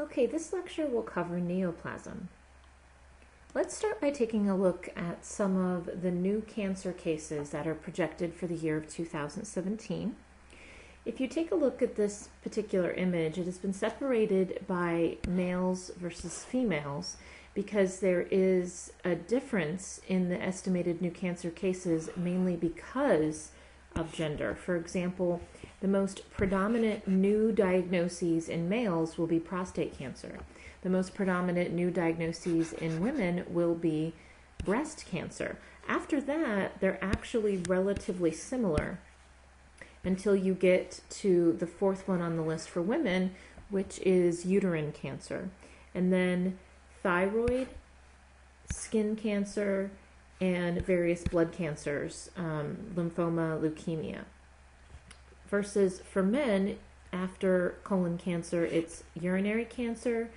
[0.00, 2.28] Okay, this lecture will cover neoplasm.
[3.52, 7.74] Let's start by taking a look at some of the new cancer cases that are
[7.74, 10.16] projected for the year of 2017.
[11.04, 15.90] If you take a look at this particular image, it has been separated by males
[15.98, 17.18] versus females
[17.52, 23.50] because there is a difference in the estimated new cancer cases mainly because
[23.96, 24.54] of gender.
[24.54, 25.40] For example,
[25.80, 30.38] the most predominant new diagnoses in males will be prostate cancer.
[30.82, 34.14] The most predominant new diagnoses in women will be
[34.64, 35.58] breast cancer.
[35.88, 38.98] After that, they're actually relatively similar
[40.04, 43.34] until you get to the fourth one on the list for women,
[43.68, 45.50] which is uterine cancer.
[45.94, 46.58] And then
[47.02, 47.68] thyroid,
[48.70, 49.90] skin cancer,
[50.40, 54.24] and various blood cancers, um, lymphoma, leukemia.
[55.48, 56.78] Versus for men,
[57.12, 60.30] after colon cancer, it's urinary cancer,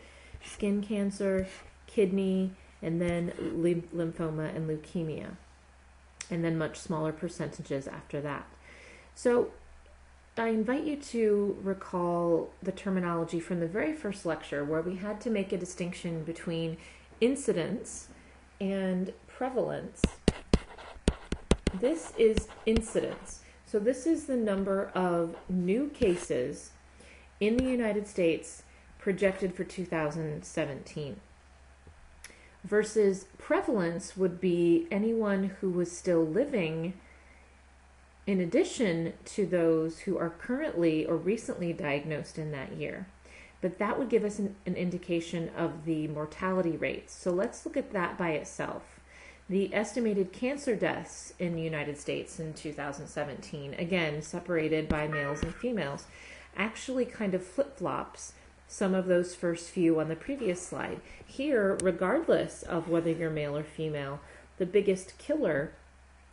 [0.44, 1.48] skin cancer,
[1.88, 5.31] kidney, and then lymphoma and leukemia.
[6.30, 8.46] And then much smaller percentages after that.
[9.16, 9.52] So
[10.38, 15.22] I invite you to recall the terminology from the very first lecture where we had
[15.22, 16.78] to make a distinction between
[17.22, 18.08] incidence
[18.59, 20.02] and prevalence.
[21.80, 23.40] This is incidence.
[23.66, 26.72] So, this is the number of new cases
[27.40, 28.64] in the United States
[29.00, 31.20] projected for 2017.
[32.64, 36.94] Versus prevalence would be anyone who was still living
[38.25, 43.08] in addition to those who are currently or recently diagnosed in that year.
[43.59, 47.14] But that would give us an, an, indication of the mortality rates.
[47.14, 48.93] So let's look at that by itself.
[49.50, 55.54] The estimated cancer deaths in the United States in 2017, again separated by males and
[55.54, 56.06] females,
[56.56, 58.34] actually kind of flip flops
[58.68, 61.02] some of those first few on the previous slide.
[61.26, 64.20] Here, regardless of whether you're male or female,
[64.58, 65.74] the biggest killer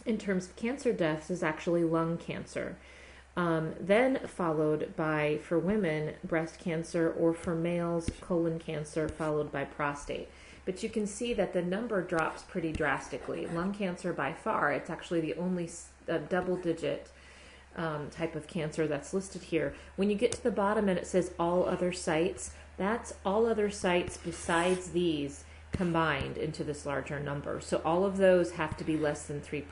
[0.07, 2.77] in terms of cancer deaths is actually lung cancer.
[3.37, 9.65] Um, then followed by, for women, breast cancer, or for males, colon cancer, followed by
[9.65, 10.29] prostate.
[10.65, 13.47] But you can see that the number drops pretty drastically.
[13.47, 15.71] Lung cancer, by far, it's actually the only
[16.09, 17.11] uh, double digit
[17.77, 19.75] um, type of cancer that's listed here.
[19.97, 23.71] When you get to the bottom and it says all other sites, that's all other
[23.71, 27.61] sites besides these combined into this larger number.
[27.61, 29.63] So all of those have to be less than 3%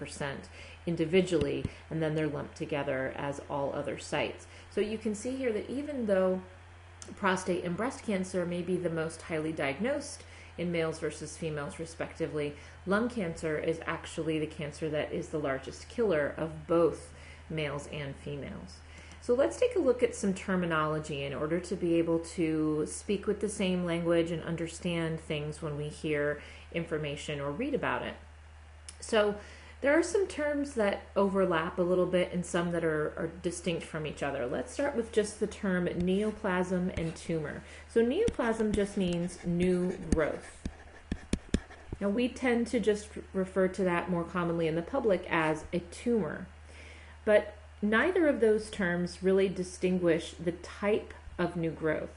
[0.87, 4.47] individually, and then they're lumped together as all other sites.
[4.71, 6.41] So you can see here that even though
[7.17, 10.23] prostate and breast cancer may be the most highly diagnosed
[10.59, 12.55] in males versus females, respectively,
[12.87, 17.13] lung cancer is actually the cancer that is the largest killer of both
[17.49, 18.79] males and females.
[19.21, 23.27] So let's take a look at some terminology in order to be able to speak
[23.27, 26.41] with the same language and understand things when we hear
[26.73, 28.15] information or read about it.
[29.01, 29.37] So
[29.81, 33.85] there are some terms that overlap a little bit and some that are, are distinct
[33.85, 34.47] from each other.
[34.47, 37.63] Let's start with just the term neoplasm and tumor.
[37.89, 40.59] So neoplasm just means new growth.
[42.01, 45.79] Now we tend to just refer to that more commonly in the public as a
[45.79, 46.47] tumor.
[47.25, 52.11] But neither of those terms really distinguish the type of new growth.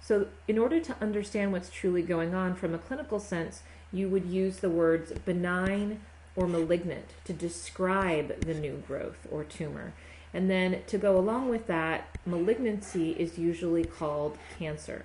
[0.00, 4.26] So, in order to understand what's truly going on from a clinical sense, you would
[4.26, 6.00] use the words benign
[6.38, 9.92] or malignant to describe the new growth or tumor.
[10.32, 15.04] And then to go along with that, malignancy is usually called cancer.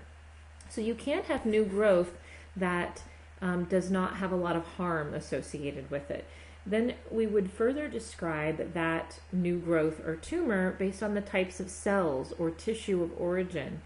[0.69, 2.11] So, you can't have new growth
[2.55, 3.01] that
[3.41, 6.25] um, does not have a lot of harm associated with it.
[6.67, 11.69] Then we would further describe that new growth or tumor based on the types of
[11.69, 13.81] cells or tissue of origin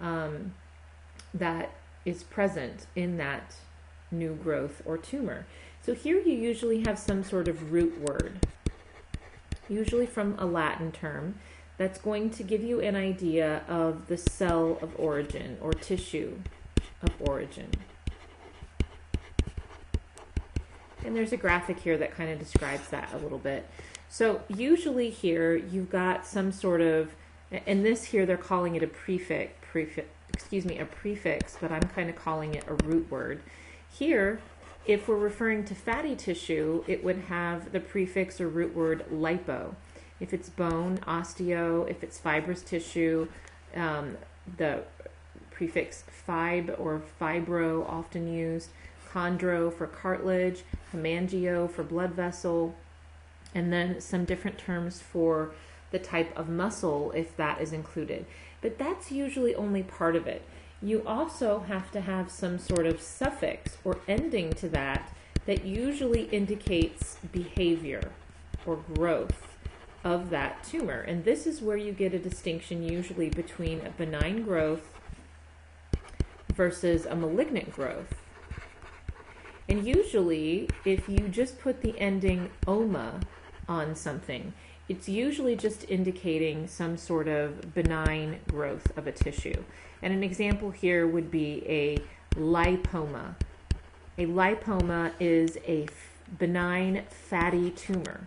[0.00, 0.54] um,
[1.32, 1.70] that
[2.04, 3.54] is present in that
[4.10, 5.46] new growth or tumor.
[5.88, 8.46] So here you usually have some sort of root word,
[9.70, 11.36] usually from a Latin term,
[11.78, 16.40] that's going to give you an idea of the cell of origin or tissue
[17.00, 17.70] of origin.
[21.06, 23.66] And there's a graphic here that kind of describes that a little bit.
[24.10, 27.14] So usually here you've got some sort of,
[27.50, 31.80] and this here they're calling it a prefix, prefix excuse me, a prefix, but I'm
[31.80, 33.40] kind of calling it a root word.
[33.90, 34.38] Here,
[34.88, 39.74] if we're referring to fatty tissue, it would have the prefix or root word lipo.
[40.18, 41.88] If it's bone, osteo.
[41.88, 43.28] If it's fibrous tissue,
[43.76, 44.16] um,
[44.56, 44.80] the
[45.50, 48.70] prefix fib or fibro often used
[49.12, 52.74] chondro for cartilage, hemangio for blood vessel,
[53.54, 55.50] and then some different terms for
[55.90, 58.24] the type of muscle if that is included.
[58.62, 60.42] But that's usually only part of it.
[60.80, 65.12] You also have to have some sort of suffix or ending to that
[65.46, 68.12] that usually indicates behavior
[68.64, 69.56] or growth
[70.04, 71.00] of that tumor.
[71.00, 74.94] And this is where you get a distinction usually between a benign growth
[76.54, 78.14] versus a malignant growth.
[79.68, 83.20] And usually, if you just put the ending oma
[83.68, 84.54] on something,
[84.88, 89.62] it's usually just indicating some sort of benign growth of a tissue.
[90.02, 91.98] And an example here would be a
[92.38, 93.34] lipoma.
[94.16, 95.88] A lipoma is a
[96.38, 98.26] benign fatty tumor.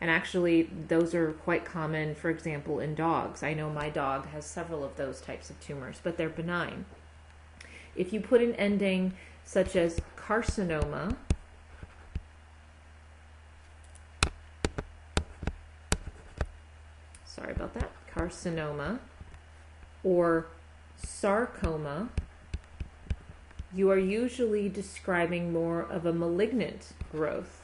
[0.00, 3.42] And actually, those are quite common, for example, in dogs.
[3.42, 6.84] I know my dog has several of those types of tumors, but they're benign.
[7.96, 11.16] If you put an ending such as carcinoma,
[17.24, 19.00] sorry about that, carcinoma,
[20.04, 20.46] or
[21.02, 22.08] sarcoma,
[23.74, 27.62] you are usually describing more of a malignant growth,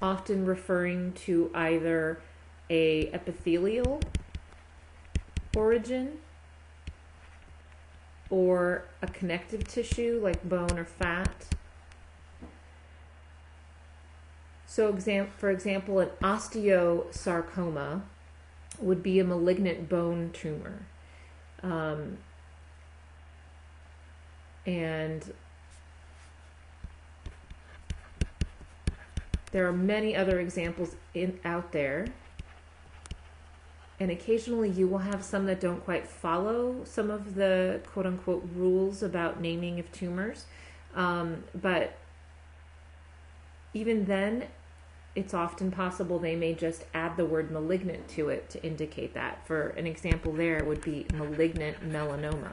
[0.00, 2.20] often referring to either
[2.70, 4.00] a epithelial
[5.56, 6.18] origin
[8.30, 11.46] or a connective tissue like bone or fat.
[14.66, 14.94] So,
[15.38, 18.02] for example, an osteosarcoma
[18.80, 20.86] would be a malignant bone tumor.
[21.62, 22.18] Um,
[24.66, 25.32] and
[29.52, 32.06] there are many other examples in, out there
[34.00, 38.48] and occasionally you will have some that don't quite follow some of the quote unquote
[38.54, 40.46] rules about naming of tumors.
[40.94, 41.98] Um, but
[43.74, 44.44] even then,
[45.18, 49.44] it's often possible they may just add the word malignant to it to indicate that.
[49.46, 52.52] For an example, there would be malignant melanoma.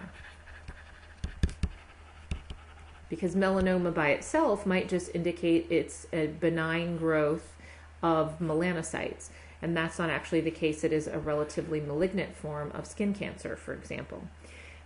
[3.08, 7.54] Because melanoma by itself might just indicate it's a benign growth
[8.02, 9.30] of melanocytes
[9.62, 10.84] and that's not actually the case.
[10.84, 14.24] It is a relatively malignant form of skin cancer, for example.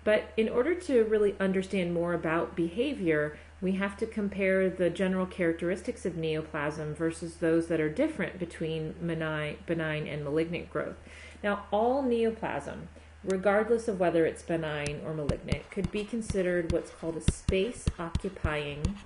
[0.04, 5.26] But in order to really understand more about behavior, we have to compare the general
[5.26, 10.96] characteristics of neoplasm versus those that are different between benign, and malignant growth.
[11.44, 12.88] Now, all neoplasm,
[13.24, 18.98] regardless of whether it's benign or malignant, could be considered what's called a space occupying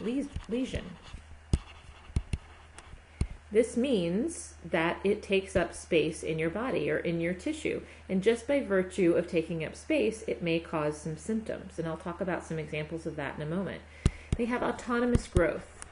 [0.00, 0.84] lesion.
[3.52, 7.82] This means that it takes up space in your body or in your tissue.
[8.08, 11.78] And just by virtue of taking up space, it may cause some symptoms.
[11.78, 13.82] And I'll talk about some examples of that in a moment.
[14.40, 15.84] They have autonomous growth.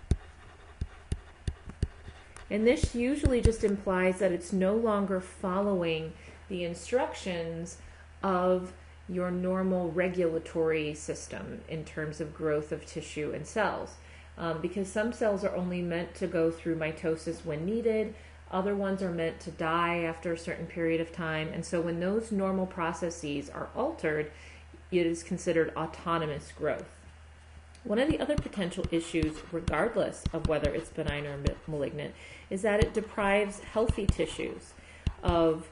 [2.51, 6.15] And this usually just implies that it's no longer following
[6.49, 7.77] the instructions
[8.23, 8.73] of
[9.07, 13.97] your normal regulatory system in terms of growth of tissue and cells
[14.39, 18.15] um, because some cells are only meant to go through mitosis when needed.
[18.51, 21.51] Other ones are meant to die after a certain period of time.
[21.53, 24.33] And so when those normal processes are altered,
[24.91, 26.98] it is considered autonomous growth.
[27.85, 32.15] One of the other potential issues, regardless of whether it's benign or malignant,
[32.51, 34.73] is that it deprives healthy tissues
[35.23, 35.69] of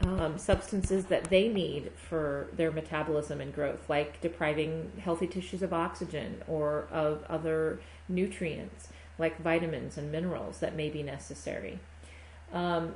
[0.00, 5.72] um, substances that they need for their metabolism and growth, like depriving healthy tissues of
[5.72, 11.80] oxygen or of other nutrients like vitamins and minerals that may be necessary.
[12.52, 12.94] Um,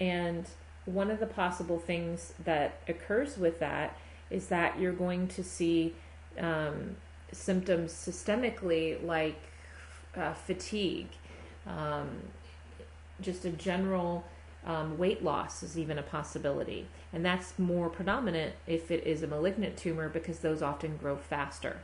[0.00, 0.46] and
[0.84, 3.96] one of the possible things that occurs with that
[4.30, 5.94] is that you're going to see
[6.38, 6.96] um,
[7.32, 9.40] symptoms systemically like
[10.16, 11.08] uh, fatigue,
[11.66, 12.08] um,
[13.20, 14.24] just a general
[14.66, 16.86] um, weight loss is even a possibility.
[17.12, 21.78] And that's more predominant if it is a malignant tumor because those often grow faster.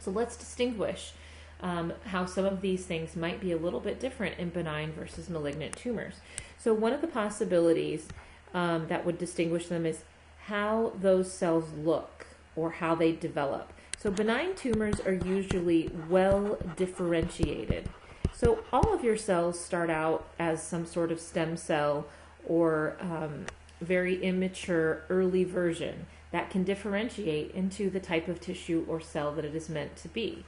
[0.00, 1.12] So let's distinguish
[1.60, 5.28] um, how some of these things might be a little bit different in benign versus
[5.28, 6.14] malignant tumors.
[6.56, 8.06] So, one of the possibilities
[8.54, 10.02] um, that would distinguish them is
[10.46, 12.26] how those cells look
[12.56, 13.72] or how they develop.
[13.98, 17.88] So, benign tumors are usually well differentiated.
[18.32, 22.06] So, all of your cells start out as some sort of stem cell
[22.46, 23.46] or um,
[23.80, 29.44] very immature early version that can differentiate into the type of tissue or cell that
[29.44, 30.44] it is meant to be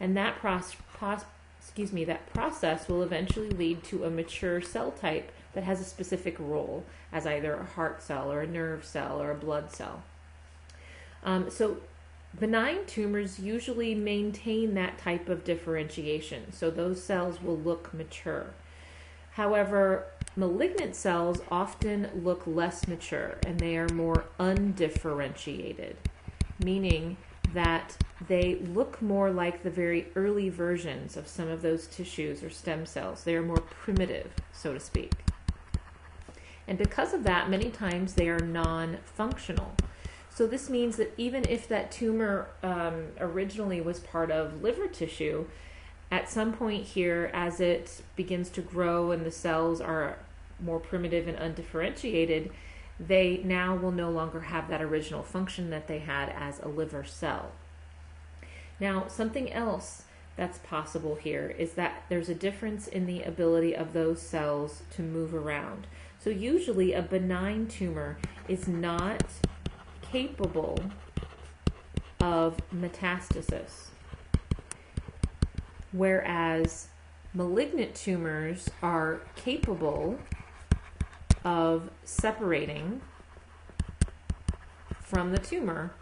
[0.00, 0.76] and that process,
[1.60, 5.84] excuse me, that process will eventually lead to a mature cell type that has a
[5.84, 10.02] specific role as either a heart cell or a nerve cell or a blood cell.
[11.24, 11.78] Um, so
[12.38, 18.54] benign tumors usually maintain that type of differentiation, so those cells will look mature.
[19.32, 20.06] However,
[20.36, 25.96] malignant cells often look less mature and they are more undifferentiated,
[26.62, 27.16] meaning
[27.54, 32.50] that they look more like the very early versions of some of those tissues or
[32.50, 33.24] stem cells.
[33.24, 35.12] They are more primitive, so to speak.
[36.66, 39.72] And because of that, many times they are non functional.
[40.38, 45.46] So, this means that even if that tumor um, originally was part of liver tissue,
[46.12, 50.16] at some point here, as it begins to grow and the cells are
[50.60, 52.52] more primitive and undifferentiated,
[53.00, 57.02] they now will no longer have that original function that they had as a liver
[57.02, 57.50] cell.
[58.78, 60.04] Now, something else
[60.36, 65.02] that's possible here is that there's a difference in the ability of those cells to
[65.02, 65.88] move around.
[66.20, 69.24] So, usually, a benign tumor is not
[70.10, 70.78] capable
[72.20, 73.88] of metastasis,
[75.92, 76.88] whereas
[77.34, 80.18] malignant tumors are capable
[81.44, 83.00] of separating
[85.00, 85.92] from the tumor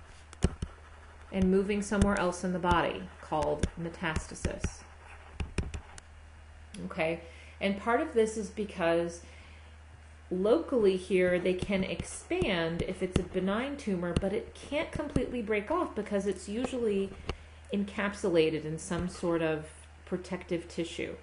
[1.33, 4.81] and moving somewhere else in the body called metastasis.
[6.87, 7.21] Okay,
[7.61, 9.21] and part of this is because
[10.31, 15.71] locally here they can expand if it's a benign tumor, but it can't completely break
[15.71, 17.11] off because it's usually
[17.73, 19.67] encapsulated in some sort of
[20.05, 21.15] protective tissue.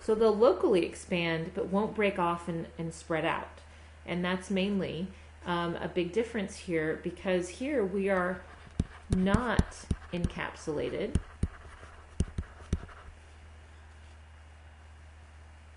[0.00, 3.60] So they'll locally expand but won't break off and, and spread out.
[4.06, 5.08] And that's mainly
[5.46, 8.40] um, a big difference here because here we are
[9.16, 9.76] not
[10.12, 11.14] encapsulated.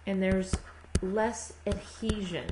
[0.06, 0.56] And there's
[1.02, 2.48] less adhesion.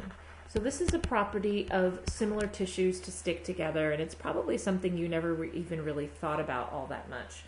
[0.48, 4.98] So this is a property of similar tissues to stick together, and it's probably something
[4.98, 7.44] you never re- even really thought about all that much.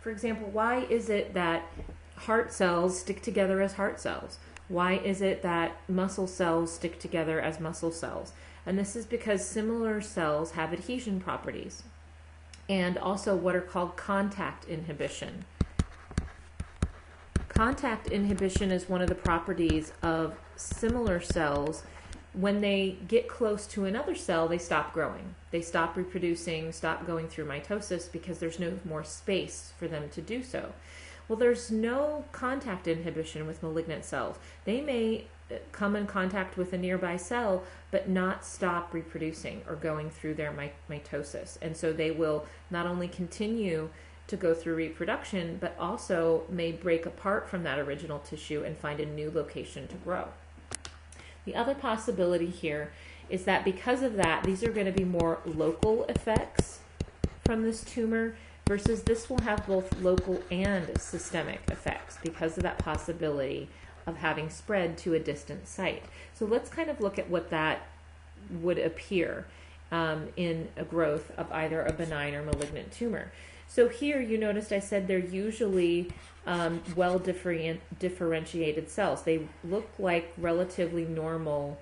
[0.00, 1.66] For example, why is it that
[2.16, 4.38] heart cells stick together as heart cells?
[4.68, 8.32] Why is it that muscle cells stick together as muscle cells?
[8.64, 11.82] And this is because similar cells have adhesion properties
[12.68, 15.44] and also what are called contact inhibition.
[17.58, 21.82] Contact inhibition is one of the properties of similar cells.
[22.32, 25.34] When they get close to another cell, they stop growing.
[25.50, 30.22] They stop reproducing, stop going through mitosis because there's no more space for them to
[30.22, 30.72] do so.
[31.26, 34.36] Well, there's no contact inhibition with malignant cells.
[34.64, 39.74] They may uh, come in contact with a nearby cell, but not stop reproducing or
[39.74, 40.54] going through their
[40.88, 41.58] mitosis.
[41.60, 43.90] And so they will not only continue
[44.28, 49.00] to go through reproduction, but also may break apart from that original tissue and find
[49.00, 50.28] a new location to grow.
[51.44, 52.92] The other possibility here
[53.28, 56.78] is that because of that, these are going to be more local effects
[57.44, 62.78] from this tumor versus this will have both local and systemic effects because of that
[62.78, 63.68] possibility
[64.06, 66.02] of having spread to a distant site.
[66.34, 67.86] So let's kind of look at what that
[68.60, 69.46] would appear
[69.90, 73.32] um, in a growth of either a benign or malignant tumor.
[73.68, 76.10] So here you noticed I said they're usually
[76.46, 79.22] um, well differentiated cells.
[79.22, 81.78] They look like relatively normal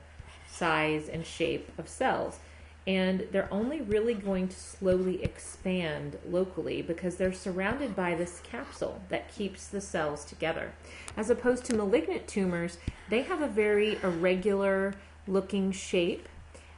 [0.49, 2.39] size and shape of cells
[2.87, 9.03] and they're only really going to slowly expand locally because they're surrounded by this capsule
[9.09, 10.73] that keeps the cells together.
[11.17, 12.79] As opposed to malignant tumors,
[13.11, 14.95] they have a very irregular
[15.27, 16.29] looking shape.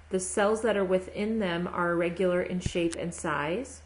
[0.09, 3.83] The cells that are within them are irregular in shape and size.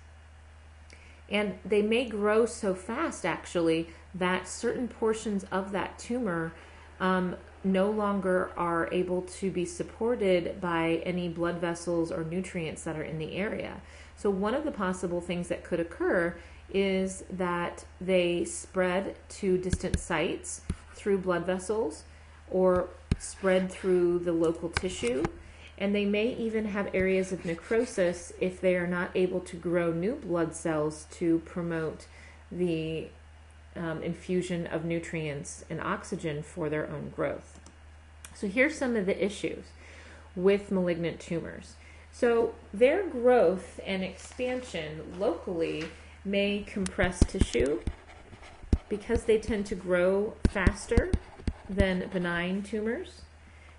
[1.33, 6.53] And they may grow so fast, actually, that certain portions of that tumor
[7.01, 12.97] um, no longer are able to be supported by any blood vessels or nutrients that
[12.97, 13.81] are in the area.
[14.15, 16.37] So, one of the possible things that could occur
[16.73, 20.61] is that they spread to distant sites
[20.95, 22.05] through blood vessels
[22.51, 25.25] or spread through the local tissue.
[25.79, 29.93] And they may even have areas of necrosis if they are not able to grow
[29.93, 32.07] new blood cells to promote
[32.51, 33.09] the
[33.75, 37.59] um, infusion of nutrients and oxygen for their own growth.
[38.35, 39.65] So here's some of the issues
[40.37, 41.75] with malignant tumors.
[42.13, 45.87] So their growth and expansion locally
[46.25, 47.81] may compress tissue
[48.89, 51.11] because they tend to grow faster
[51.69, 53.23] than benign tumors.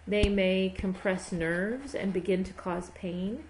[0.08, 3.44] They may compress nerves and begin to cause pain.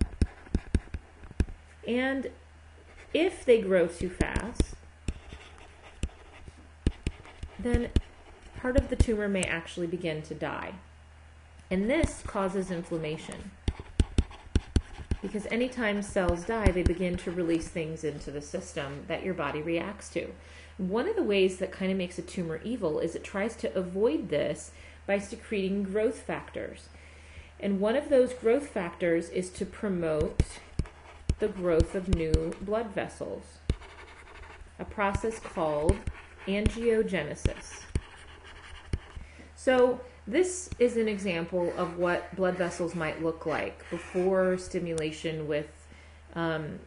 [1.88, 2.30] And
[3.14, 4.76] if they grow too fast,
[7.58, 7.90] then
[8.58, 10.74] part of the tumor may actually begin to die.
[11.72, 13.52] And this causes inflammation.
[15.22, 19.62] Because anytime cells die, they begin to release things into the system that your body
[19.62, 20.28] reacts to.
[20.78, 23.74] One of the ways that kind of makes a tumor evil is it tries to
[23.74, 24.72] avoid this
[25.06, 26.90] by secreting growth factors.
[27.60, 30.44] And one of those growth factors is to promote
[31.40, 33.44] the growth of new blood vessels,
[34.80, 35.96] a process called
[36.48, 37.82] angiogenesis.
[39.56, 45.68] So, this is an example of what blood vessels might look like before stimulation with
[46.34, 46.80] um,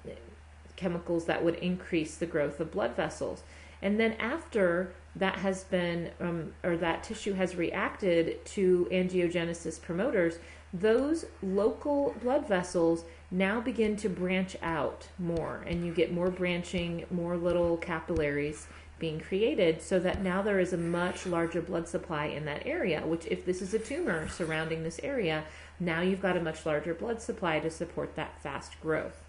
[0.77, 3.43] chemicals that would increase the growth of blood vessels.
[3.83, 10.39] And then after that has been, um, or that tissue has reacted to angiogenesis promoters,
[10.73, 17.07] those local blood vessels now begin to branch out more, and you get more branching,
[17.11, 18.67] more little capillaries
[18.99, 23.03] being created so that now there is a much larger blood supply in that area
[23.07, 25.45] which if this is a tumor surrounding this area
[25.79, 29.26] now you've got a much larger blood supply to support that fast growth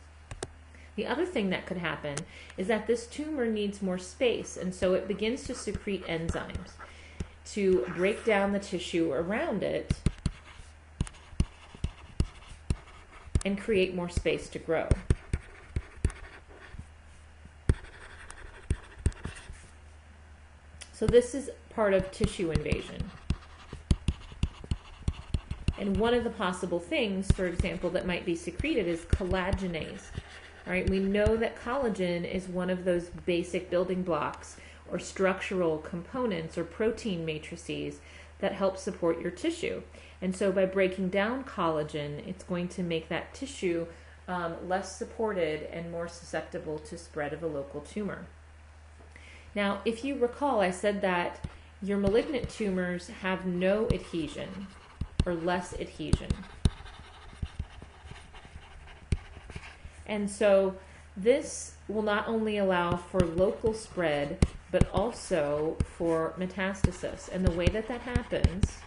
[0.98, 2.16] the other thing that could happen
[2.58, 6.72] is that this tumor needs more space and so it begins to secrete enzymes
[7.46, 9.94] to break down the tissue around it
[13.46, 14.90] and create more space to grow
[20.98, 23.12] So this is part of tissue invasion.
[25.78, 30.02] And one of the possible things, for example, that might be secreted is collagenase.
[30.68, 34.58] Right, we know that collagen is one of those basic building blocks
[34.92, 38.00] or structural components or protein matrices
[38.40, 39.82] that help support your tissue.
[40.22, 43.88] And so by breaking down collagen, it's going to make that tissue
[44.28, 48.26] um, less supported and more susceptible to spread of a local tumor.
[49.56, 51.46] Now, if you recall, I said that
[51.82, 54.68] your malignant tumors have no adhesion
[55.26, 56.30] or less adhesion.
[60.08, 60.76] And so
[61.16, 67.30] this will not only allow for local spread, but also for metastasis.
[67.32, 68.78] And the way that that happens,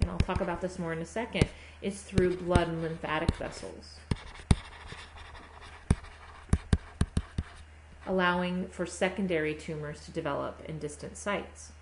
[0.00, 1.46] and I'll talk about this more in a second,
[1.80, 3.98] is through blood and lymphatic vessels.
[8.06, 11.72] allowing for secondary tumors to develop in distant sites.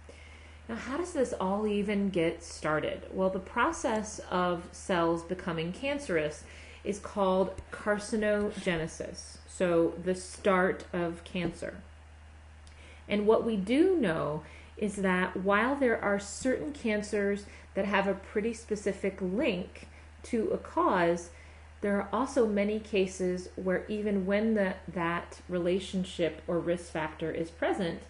[0.69, 3.07] Now, how does this all even get started?
[3.13, 6.45] Well, the process of cells becoming cancerous
[6.85, 11.79] is called carcinogenesis, so the start of cancer.
[13.09, 14.43] And what we do know
[14.77, 19.89] is that while there are certain cancers that have a pretty specific link
[20.23, 21.31] to a cause,
[21.81, 27.51] there are also many cases where even when the, that relationship or risk factor is
[27.51, 28.03] present,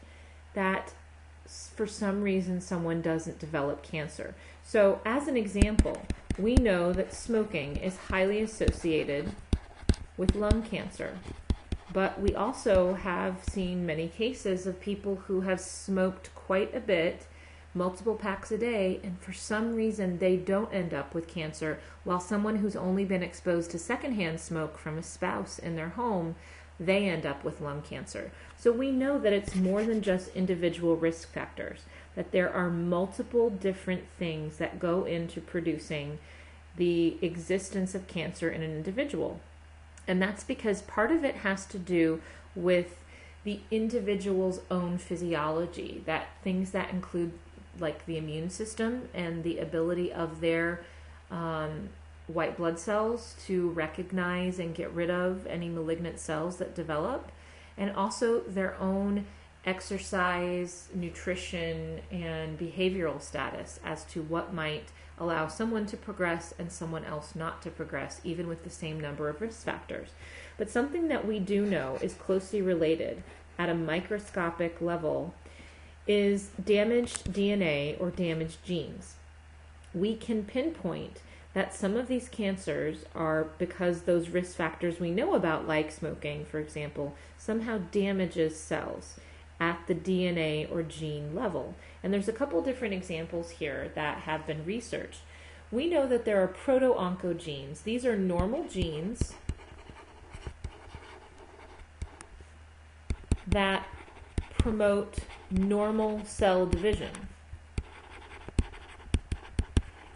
[0.54, 0.92] that
[1.46, 4.35] for some reason someone doesn't develop cancer.
[4.64, 6.02] So, as an example,
[6.38, 9.30] we know that smoking is highly associated
[10.16, 11.18] with lung cancer.
[11.92, 17.26] But we also have seen many cases of people who have smoked quite a bit
[17.74, 22.20] multiple packs a day, and for some reason they don't end up with cancer, while
[22.20, 26.34] someone who's only been exposed to secondhand smoke from a spouse in their home,
[26.78, 28.32] they end up with lung cancer.
[28.56, 31.80] So we know that it's more than just individual risk factors,
[32.16, 36.18] that there are multiple different things that go into producing
[36.77, 39.40] the existence of cancer in an individual.
[40.09, 42.20] And that's because part of it has to do
[42.55, 42.96] with
[43.44, 47.33] the individual's own physiology, that things that include
[47.79, 50.81] like the immune system and the ability of their
[51.31, 51.88] um,
[52.27, 57.31] white blood cells to recognize and get rid of any malignant cells that develop,
[57.79, 59.27] and also their own
[59.64, 67.05] exercise, nutrition, and behavioral status as to what might allow someone to progress and someone
[67.05, 70.09] else not to progress, even with the same number of risk factors.
[70.57, 73.23] But something that we do know is closely related
[73.59, 75.35] at a microscopic level
[76.07, 79.16] is damaged DNA or damaged genes.
[79.92, 81.20] We can pinpoint
[81.53, 86.46] that some of these cancers are because those risk factors we know about, like smoking,
[86.46, 89.16] for example, somehow damages cells
[89.61, 91.75] at the DNA or gene level.
[92.03, 95.20] And there's a couple different examples here that have been researched.
[95.70, 97.85] We know that there are proto-oncogenes.
[97.85, 99.35] These are normal genes
[103.46, 103.87] that
[104.59, 105.18] promote
[105.51, 107.11] normal cell division.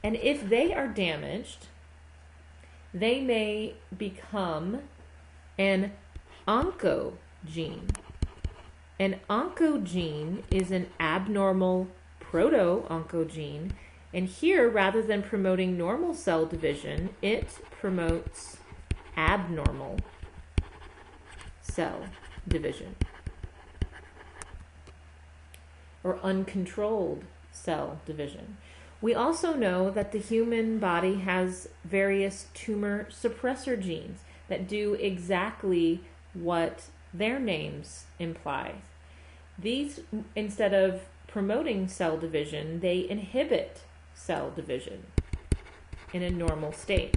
[0.03, 1.67] And if they are damaged,
[2.93, 4.83] they may become
[5.59, 5.93] an
[6.47, 7.89] oncogene.
[8.99, 11.89] An oncogene is an abnormal
[12.21, 13.73] proto oncogene,
[14.13, 18.59] and here, rather than promoting normal cell division, it promotes
[19.17, 19.99] abnormal
[21.61, 22.05] cell
[22.47, 22.95] division.
[26.05, 28.59] or uncontrolled cell division.
[29.01, 36.03] We also know that the human body has various tumor suppressor genes that do exactly
[36.35, 38.75] what their names imply.
[39.57, 40.01] These,
[40.35, 43.83] instead of promoting cell division, they inhibit
[44.15, 45.07] cell division
[46.13, 47.17] in a normal state.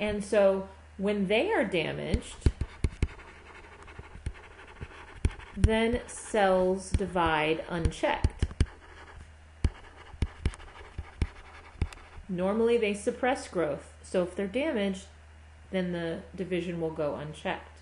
[0.00, 2.50] And so when they are damaged,
[5.56, 8.46] then cells divide unchecked.
[12.28, 15.06] Normally they suppress growth, so if they're damaged,
[15.72, 17.78] then the division will go unchecked.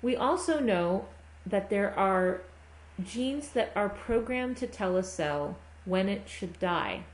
[0.00, 1.06] We also know
[1.46, 2.40] that there are
[3.02, 7.04] genes that are programmed to tell a cell when it should die.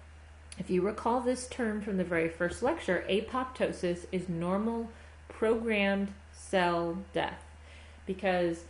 [0.59, 4.91] If you recall this term from the very first lecture, apoptosis is normal
[5.29, 7.45] programmed cell death
[8.07, 8.65] because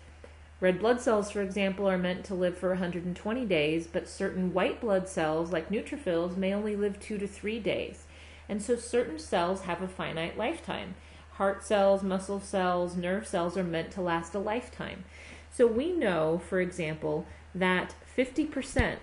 [0.61, 4.81] red blood cells, for example, are meant to live for 120 days, but certain white
[4.81, 8.05] blood cells, like neutrophils, may only live two to three days.
[8.49, 10.95] And so certain cells have a finite lifetime.
[11.39, 15.05] Heart cells, muscle cells, nerve cells are meant to last a lifetime.
[15.53, 18.97] So we know, for example, that 50%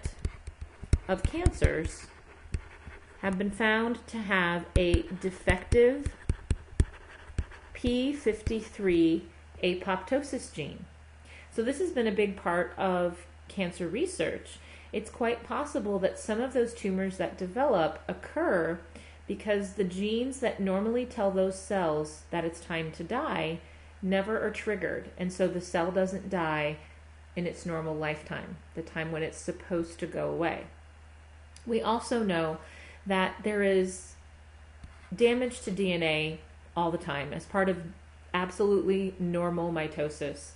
[1.07, 2.07] of cancers
[3.21, 6.13] have been found to have a defective
[7.73, 9.21] P53
[9.63, 10.83] apoptosis gene.
[11.51, 14.59] So, this has been a big part of cancer research.
[14.91, 18.79] It's quite possible that some of those tumors that develop occur
[19.27, 23.59] because the genes that normally tell those cells that it's time to die
[24.01, 25.09] never are triggered.
[25.17, 26.77] And so the cell doesn't die
[27.35, 30.65] in its normal lifetime, the time when it's supposed to go away.
[31.65, 32.59] We also know
[33.05, 34.13] that there is
[35.13, 36.37] damage to DNA
[36.75, 37.77] all the time as part of
[38.33, 40.51] absolutely normal mitosis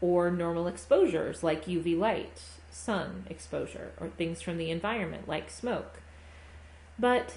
[0.00, 6.00] or normal exposures like UV light, sun exposure, or things from the environment like smoke.
[6.98, 7.36] But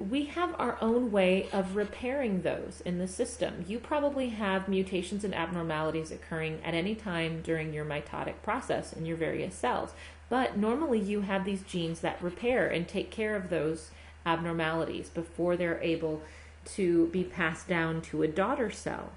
[0.00, 3.64] we have our own way of repairing those in the system.
[3.68, 9.06] You probably have mutations and abnormalities occurring at any time during your mitotic process in
[9.06, 9.92] your various cells.
[10.28, 13.90] But normally you have these genes that repair and take care of those
[14.26, 16.22] abnormalities before they're able
[16.64, 19.12] to be passed down to a daughter cell.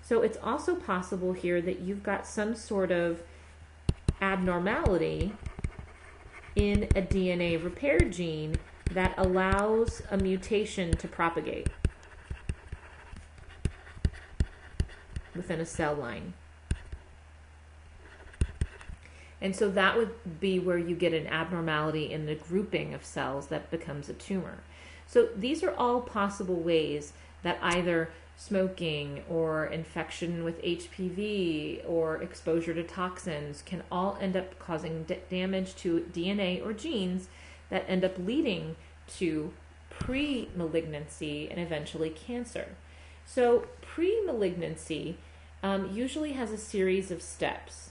[0.00, 3.22] So it's also possible here that you've got some sort of
[4.22, 5.34] abnormality
[6.56, 8.56] in a DNA repair gene
[8.90, 11.68] that allows a mutation to propagate
[15.34, 16.34] within a cell line.
[19.40, 23.48] And so that would be where you get an abnormality in the grouping of cells
[23.48, 24.58] that becomes a tumor.
[25.06, 32.74] So these are all possible ways that either smoking or infection with HPV or exposure
[32.74, 37.28] to toxins can all end up causing d- damage to DNA or genes
[37.70, 38.76] that end up leading
[39.16, 39.52] to
[39.88, 42.68] pre malignancy and eventually cancer.
[43.26, 45.16] So, pre malignancy
[45.62, 47.90] um, usually has a series of steps.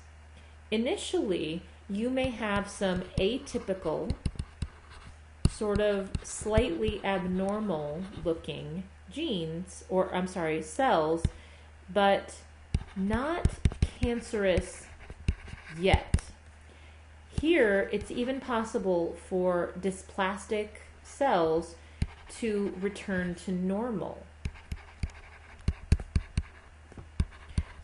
[0.70, 4.12] Initially, you may have some atypical,
[5.50, 11.24] sort of slightly abnormal looking genes, or I'm sorry, cells,
[11.92, 12.36] but
[12.96, 13.48] not
[14.00, 14.86] cancerous
[15.80, 16.23] yet.
[17.44, 20.70] Here, it's even possible for dysplastic
[21.04, 21.76] cells
[22.40, 24.26] to return to normal.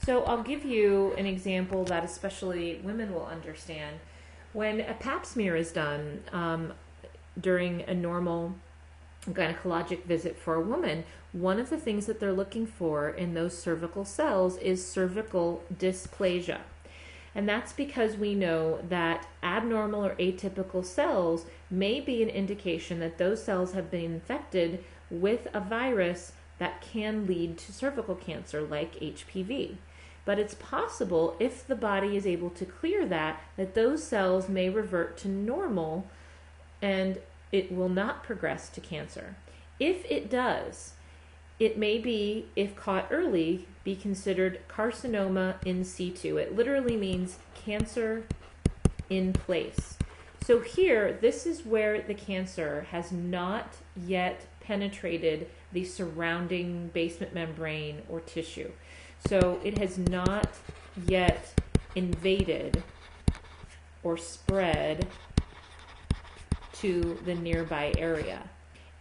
[0.02, 4.00] So, I'll give you an example that especially women will understand.
[4.54, 6.72] When a pap smear is done um,
[7.38, 8.56] during a normal
[9.30, 13.58] gynecologic visit for a woman, one of the things that they're looking for in those
[13.58, 16.60] cervical cells is cervical dysplasia.
[17.36, 23.18] And that's because we know that abnormal or atypical cells may be an indication that
[23.18, 29.00] those cells have been infected with a virus that can lead to cervical cancer, like
[29.00, 29.76] HPV.
[30.26, 34.70] But it's possible, if the body is able to clear that, that those cells may
[34.70, 36.08] revert to normal
[36.82, 37.20] and
[37.52, 39.36] it will not progress to cancer.
[39.80, 40.94] If it does,
[41.60, 46.38] it may be, if caught early, be considered carcinoma in situ.
[46.38, 48.23] It literally means cancer
[49.10, 49.97] in place.
[50.45, 58.04] So here, this is where the cancer has not yet penetrated the surrounding basement membrane
[58.08, 58.69] or tissue.
[59.28, 60.49] So it has not
[61.08, 61.52] yet
[61.95, 62.84] invaded
[64.04, 65.08] or spread
[66.73, 68.52] to the nearby area.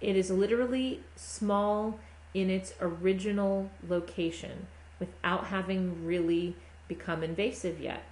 [0.01, 2.01] It is literally small
[2.33, 4.66] in its original location
[4.99, 6.57] without having really
[6.89, 8.05] become invasive yet.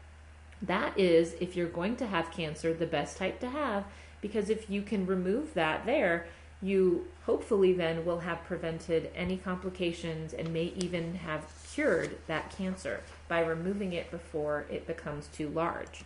[0.63, 3.85] That is, if you're going to have cancer, the best type to have,
[4.21, 6.27] because if you can remove that there,
[6.63, 13.03] you hopefully then will have prevented any complications and may even have cured that cancer
[13.29, 16.05] by removing it before it becomes too large.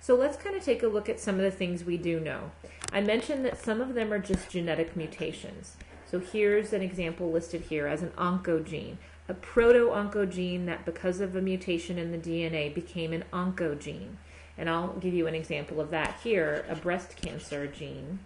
[0.00, 2.50] So let's kind of take a look at some of the things we do know.
[2.92, 5.76] I mentioned that some of them are just genetic mutations.
[6.10, 8.96] So here's an example listed here as an oncogene,
[9.32, 14.16] a proto-oncogene that because of a mutation in the DNA became an oncogene.
[14.58, 18.18] And I'll give you an example of that here, a breast cancer gene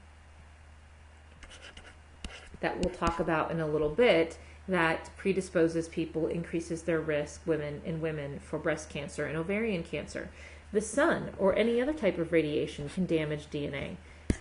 [2.58, 7.82] that we'll talk about in a little bit that predisposes people, increases their risk, women
[7.84, 10.28] in women, for breast cancer and ovarian cancer.
[10.72, 13.94] The sun or any other type of radiation can damage DNA.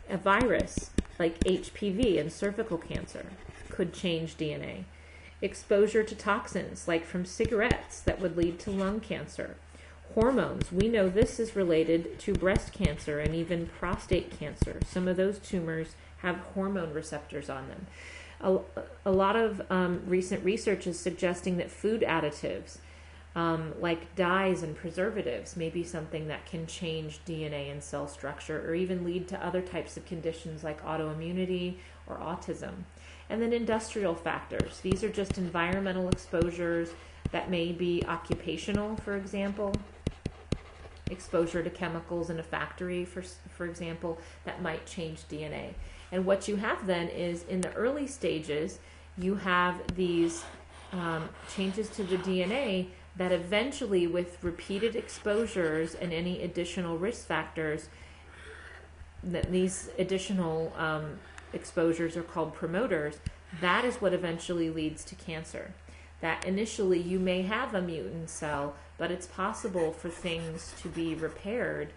[0.09, 3.27] A virus like HPV and cervical cancer
[3.69, 4.85] could change DNA.
[5.45, 9.57] Exposure to toxins like from cigarettes that would lead to lung cancer.
[10.15, 14.79] Hormones, we know this is related to breast cancer and even prostate cancer.
[14.87, 17.85] Some of those tumors have hormone receptors on them.
[18.41, 18.57] A,
[19.05, 22.79] a lot of um, recent research is suggesting that food additives,
[23.35, 28.67] um, like dyes and preservatives, may be something that can change DNA and cell structure
[28.67, 31.75] or even lead to other types of conditions like autoimmunity
[32.07, 32.85] or autism.
[33.29, 34.79] And then industrial factors.
[34.81, 36.89] These are just environmental exposures
[37.31, 39.73] that may be occupational, for example,
[41.09, 43.23] exposure to chemicals in a factory, for,
[43.55, 45.73] for example, that might change DNA.
[46.11, 48.79] And what you have then is in the early stages,
[49.17, 50.43] you have these
[50.91, 57.87] um, changes to the DNA that eventually, with repeated exposures and any additional risk factors,
[59.23, 61.17] that these additional um,
[61.55, 63.15] exposures are called promoters,
[63.61, 65.73] that is what eventually leads to cancer.
[66.21, 71.15] That initially you may have a mutant cell, but it's possible for things to be
[71.15, 71.89] repaired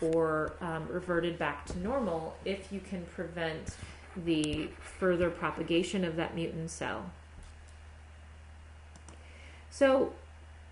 [0.00, 3.76] or um, reverted back to normal if you can prevent
[4.16, 7.10] the further propagation of that mutant cell.
[9.70, 10.12] So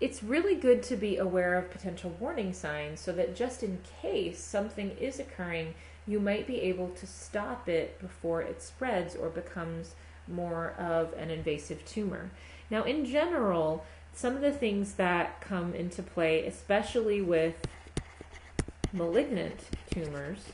[0.01, 4.39] it's really good to be aware of potential warning signs so that just in case
[4.39, 5.73] something is occurring,
[6.09, 9.93] you might be able to stop it before it spreads or becomes
[10.27, 12.31] more of an invasive tumor.
[12.71, 17.61] Now, in general, some of the things that come into play, especially with
[18.91, 19.59] malignant
[19.91, 20.45] tumors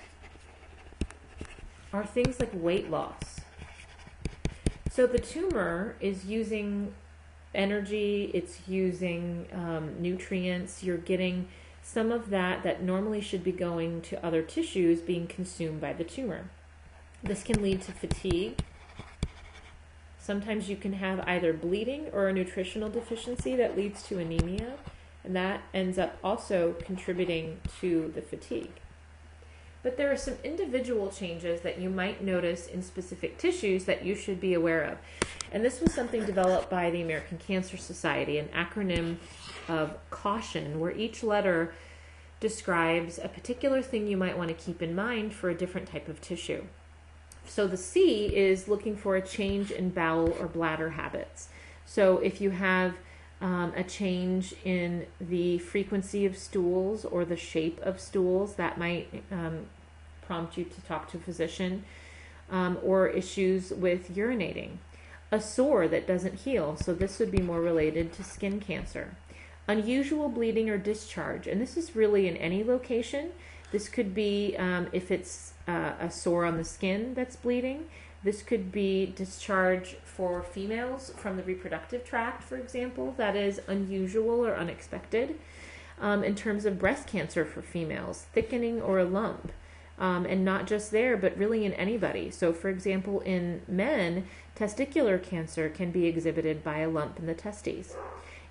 [1.93, 3.39] are things like weight loss.
[4.91, 6.93] So the tumor is using
[7.53, 11.47] energy, it's using um, nutrients, you're getting
[11.87, 16.03] some of that that normally should be going to other tissues being consumed by the
[16.03, 16.49] tumor.
[17.21, 18.57] This can lead to fatigue.
[20.19, 24.73] Sometimes you can have either bleeding or a nutritional deficiency that leads to anemia
[25.23, 28.71] and that ends up also contributing to the fatigue.
[29.85, 34.15] But there are some individual changes that you might notice in specific tissues that you
[34.15, 34.97] should be aware of.
[35.51, 39.17] And this was something developed by the American Cancer Society, an acronym
[39.67, 41.75] of caution, where each letter
[42.39, 46.09] describes a particular thing you might want to keep in mind for a different type
[46.09, 46.63] of tissue.
[47.45, 51.49] So the C is looking for a change in bowel or bladder habits.
[51.85, 52.95] So if you have
[53.39, 59.23] um, a change in the frequency of stools or the shape of stools that might
[59.31, 59.67] um,
[60.25, 61.83] prompt you to talk to a physician,
[62.49, 64.77] um, or issues with urinating.
[65.31, 69.15] A sore that doesn't heal, so this would be more related to skin cancer.
[69.67, 73.31] Unusual bleeding or discharge, and this is really in any location.
[73.71, 77.85] This could be um, if it's uh, a sore on the skin that's bleeding.
[78.23, 84.45] This could be discharge for females from the reproductive tract, for example, that is unusual
[84.45, 85.39] or unexpected.
[85.99, 89.53] Um, in terms of breast cancer for females, thickening or a lump.
[89.97, 92.29] Um, and not just there, but really in anybody.
[92.29, 97.33] So, for example, in men, testicular cancer can be exhibited by a lump in the
[97.33, 97.95] testes.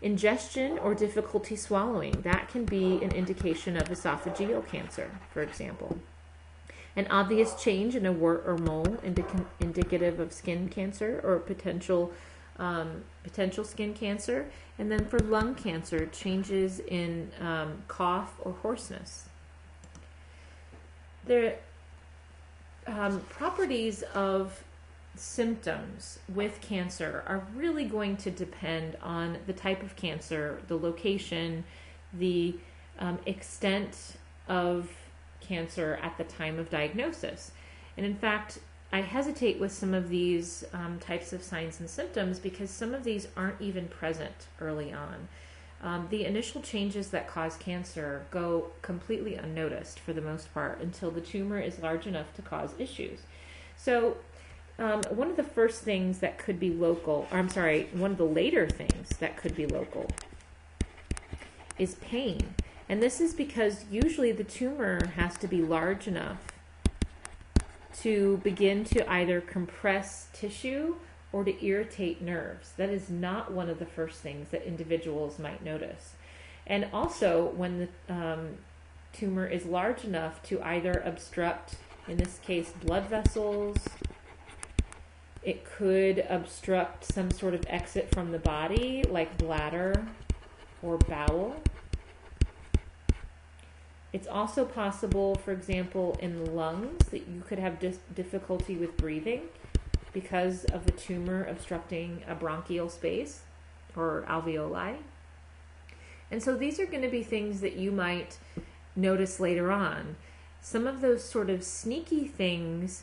[0.00, 5.98] Ingestion or difficulty swallowing, that can be an indication of esophageal cancer, for example.
[6.96, 12.12] An obvious change in a wart or mole indic- indicative of skin cancer or potential
[12.56, 14.46] um, potential skin cancer,
[14.78, 19.28] and then for lung cancer, changes in um, cough or hoarseness.
[21.26, 21.54] The
[22.86, 24.62] um, properties of
[25.16, 31.64] symptoms with cancer are really going to depend on the type of cancer, the location,
[32.12, 32.54] the
[32.98, 34.16] um, extent
[34.48, 34.90] of
[35.40, 37.52] cancer at the time of diagnosis.
[37.96, 38.58] And in fact,
[38.92, 43.04] I hesitate with some of these um, types of signs and symptoms because some of
[43.04, 45.28] these aren't even present early on.
[45.84, 51.10] Um, the initial changes that cause cancer go completely unnoticed for the most part until
[51.10, 53.20] the tumor is large enough to cause issues.
[53.76, 54.16] So,
[54.78, 58.16] um, one of the first things that could be local, or I'm sorry, one of
[58.16, 60.10] the later things that could be local
[61.78, 62.54] is pain.
[62.88, 66.38] And this is because usually the tumor has to be large enough
[68.00, 70.96] to begin to either compress tissue
[71.34, 72.70] or to irritate nerves.
[72.76, 76.12] That is not one of the first things that individuals might notice.
[76.64, 78.58] And also, when the um,
[79.12, 81.74] tumor is large enough to either obstruct,
[82.06, 83.78] in this case, blood vessels,
[85.42, 90.06] it could obstruct some sort of exit from the body, like bladder
[90.82, 91.56] or bowel.
[94.12, 98.96] It's also possible, for example, in the lungs, that you could have dis- difficulty with
[98.96, 99.48] breathing
[100.14, 103.42] because of the tumor obstructing a bronchial space
[103.94, 104.96] or alveoli.
[106.30, 108.38] And so these are going to be things that you might
[108.96, 110.16] notice later on.
[110.62, 113.02] Some of those sort of sneaky things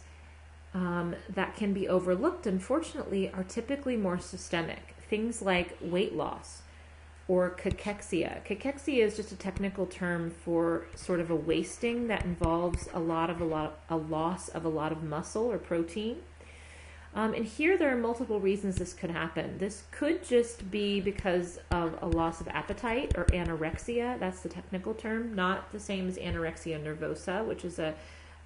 [0.73, 4.95] um, that can be overlooked, unfortunately, are typically more systemic.
[5.09, 6.61] Things like weight loss
[7.27, 8.43] or cachexia.
[8.45, 13.29] Cachexia is just a technical term for sort of a wasting that involves a lot
[13.29, 16.17] of a lot a loss of a lot of muscle or protein.
[17.13, 19.57] Um, and here there are multiple reasons this could happen.
[19.57, 24.17] This could just be because of a loss of appetite or anorexia.
[24.17, 27.93] That's the technical term, not the same as anorexia nervosa, which is a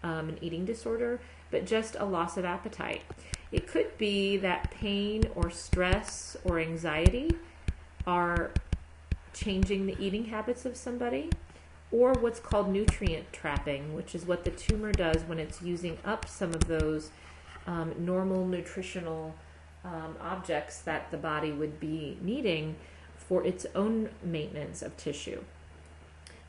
[0.03, 3.01] um, an eating disorder, but just a loss of appetite.
[3.51, 7.31] It could be that pain or stress or anxiety
[8.05, 8.51] are
[9.33, 11.29] changing the eating habits of somebody,
[11.91, 16.27] or what's called nutrient trapping, which is what the tumor does when it's using up
[16.27, 17.09] some of those
[17.67, 19.35] um, normal nutritional
[19.83, 22.75] um, objects that the body would be needing
[23.17, 25.43] for its own maintenance of tissue.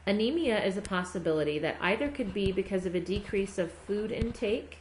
[0.06, 4.78] Anemia is a possibility that either could be because of a decrease of food intake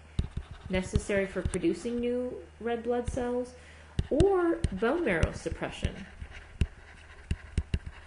[0.69, 3.53] necessary for producing new red blood cells
[4.09, 5.93] or bone marrow suppression.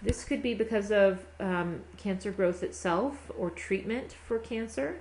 [0.01, 4.97] This could be because of um, cancer growth itself or treatment for cancer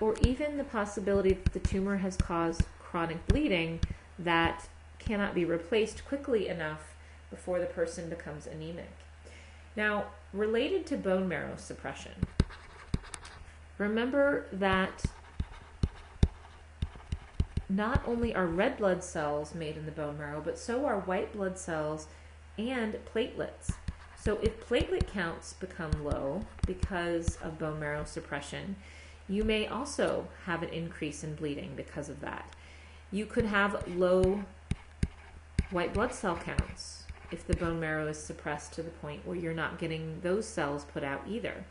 [0.00, 3.80] or even the possibility that the tumor has caused chronic bleeding
[4.18, 6.94] that cannot be replaced quickly enough
[7.30, 8.90] before the person becomes anemic.
[9.76, 12.12] Now, related to bone marrow suppression,
[13.78, 15.04] remember that
[17.68, 21.32] not only are red blood cells made in the bone marrow, but so are white
[21.32, 22.08] blood cells
[22.58, 23.72] and platelets.
[24.18, 28.76] So, if platelet counts become low because of bone marrow suppression,
[29.30, 32.52] you may also have an increase in bleeding because of that.
[33.12, 34.44] You could have low
[35.70, 39.54] white blood cell counts if the bone marrow is suppressed to the point where you're
[39.54, 41.64] not getting those cells put out either.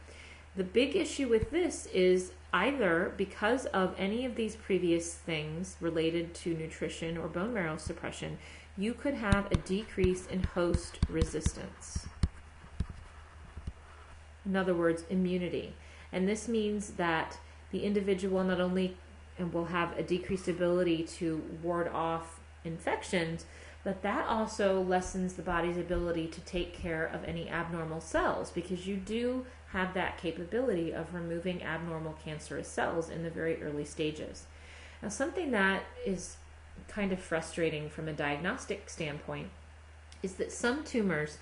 [0.56, 6.34] The big issue with this is either because of any of these previous things related
[6.36, 8.38] to nutrition or bone marrow suppression,
[8.78, 12.08] you could have a decrease in host resistance.
[14.46, 15.74] In other words, immunity.
[16.12, 17.38] And this means that
[17.72, 18.98] the individual not only
[19.52, 23.46] will have a decreased ability to ward off infections,
[23.84, 28.86] but that also lessens the body's ability to take care of any abnormal cells because
[28.86, 34.46] you do have that capability of removing abnormal cancerous cells in the very early stages.
[35.02, 36.38] Now, something that is
[36.88, 39.50] kind of frustrating from a diagnostic standpoint
[40.22, 41.38] is that some tumors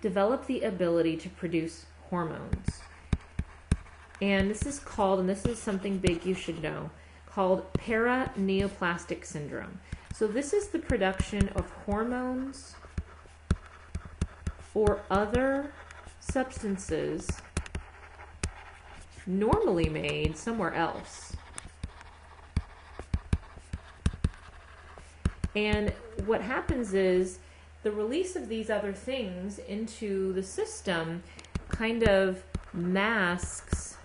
[0.00, 2.80] develop the ability to produce hormones.
[4.20, 6.90] And this is called, and this is something big you should know,
[7.26, 9.80] called paraneoplastic syndrome.
[10.14, 12.74] So, this is the production of hormones
[14.74, 15.72] or other
[16.20, 17.28] substances
[19.26, 21.36] normally made somewhere else.
[25.54, 25.90] And
[26.26, 27.38] what happens is
[27.82, 31.22] the release of these other things into the system
[31.68, 32.42] kind of
[32.72, 33.97] masks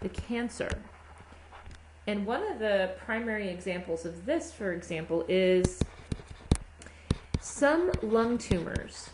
[0.00, 0.70] the cancer.
[2.06, 5.80] And one of the primary examples of this, for example, is
[7.40, 9.10] some lung tumors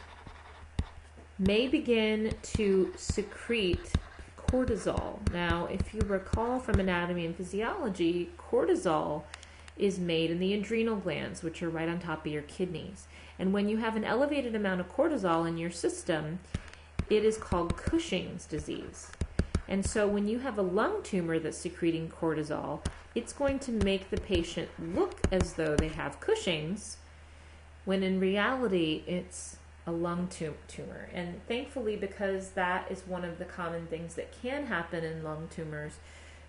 [1.38, 3.92] may begin to secrete
[4.38, 5.18] cortisol.
[5.32, 9.24] Now, if you recall from anatomy and physiology, cortisol
[9.76, 13.08] is made in the adrenal glands, which are right on top of your kidneys.
[13.38, 16.38] And when you have an elevated amount of cortisol in your system,
[17.10, 19.10] it is called Cushing's disease.
[19.68, 22.84] And so when you have a lung tumor that's secreting cortisol,
[23.14, 26.98] it's going to make the patient look as though they have Cushing's,
[27.84, 29.56] when in reality it's
[29.86, 31.08] a lung tum- tumor.
[31.12, 35.48] And thankfully, because that is one of the common things that can happen in lung
[35.54, 35.94] tumors,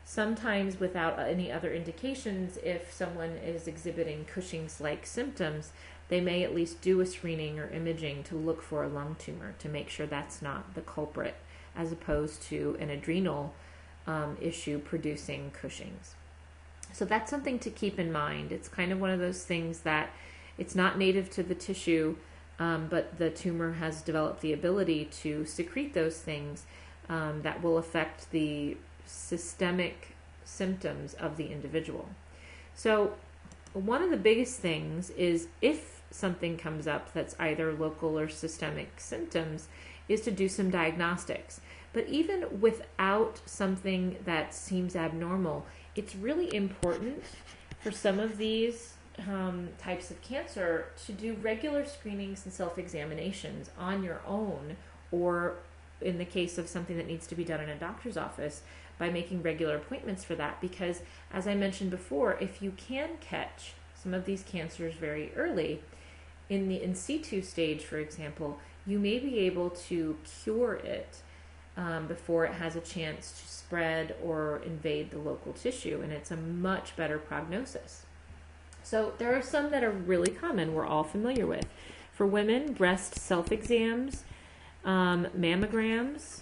[0.06, 5.72] sometimes without uh, any other indications, if someone is exhibiting Cushing's like symptoms,
[6.08, 9.56] they may at least do a screening or imaging to look for a lung tumor
[9.60, 11.36] to make sure that's not the culprit,
[11.78, 13.54] as opposed to an adrenal
[14.08, 16.16] um, issue producing Cushing's.
[16.94, 18.52] So that's something to keep in mind.
[18.52, 20.12] It's kind of one of those things that
[20.58, 22.16] it's not native to the tissue,
[22.60, 26.64] um, but the tumor has developed the ability to secrete those things
[27.10, 30.16] um, that will affect the systemic
[30.46, 32.08] symptoms of the individual.
[32.76, 33.14] So,
[33.74, 39.02] one of the biggest things is if something comes up that's either local or systemic
[39.02, 39.68] symptoms,
[40.08, 41.60] is to do some diagnostics.
[41.96, 45.66] But even without something that seems abnormal,
[45.96, 47.24] it's really important
[47.80, 48.96] for some of these
[49.30, 54.76] um, types of cancer to do regular screenings and self examinations on your own,
[55.10, 55.54] or
[56.02, 58.64] in the case of something that needs to be done in a doctor's office,
[59.00, 60.60] by making regular appointments for that.
[60.60, 61.00] Because,
[61.32, 65.82] as I mentioned before, if you can catch some of these cancers very early,
[66.50, 71.22] in the in situ stage, for example, you may be able to cure it
[71.78, 76.32] um, before it has a chance to spread or invade the local tissue, and it's
[76.32, 78.06] a much better prognosis.
[78.84, 81.68] So, there are some that are really common, we're all familiar with.
[82.14, 84.24] For women, breast self exams,
[84.86, 86.42] um, mammograms,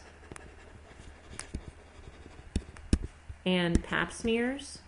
[3.45, 4.79] and pap smears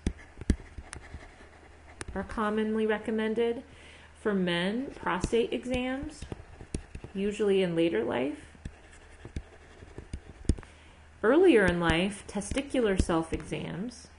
[2.13, 3.63] are commonly recommended.
[4.19, 6.21] For men, prostate exams,
[7.13, 8.54] usually in later life.
[11.25, 14.09] Earlier in life, testicular self exams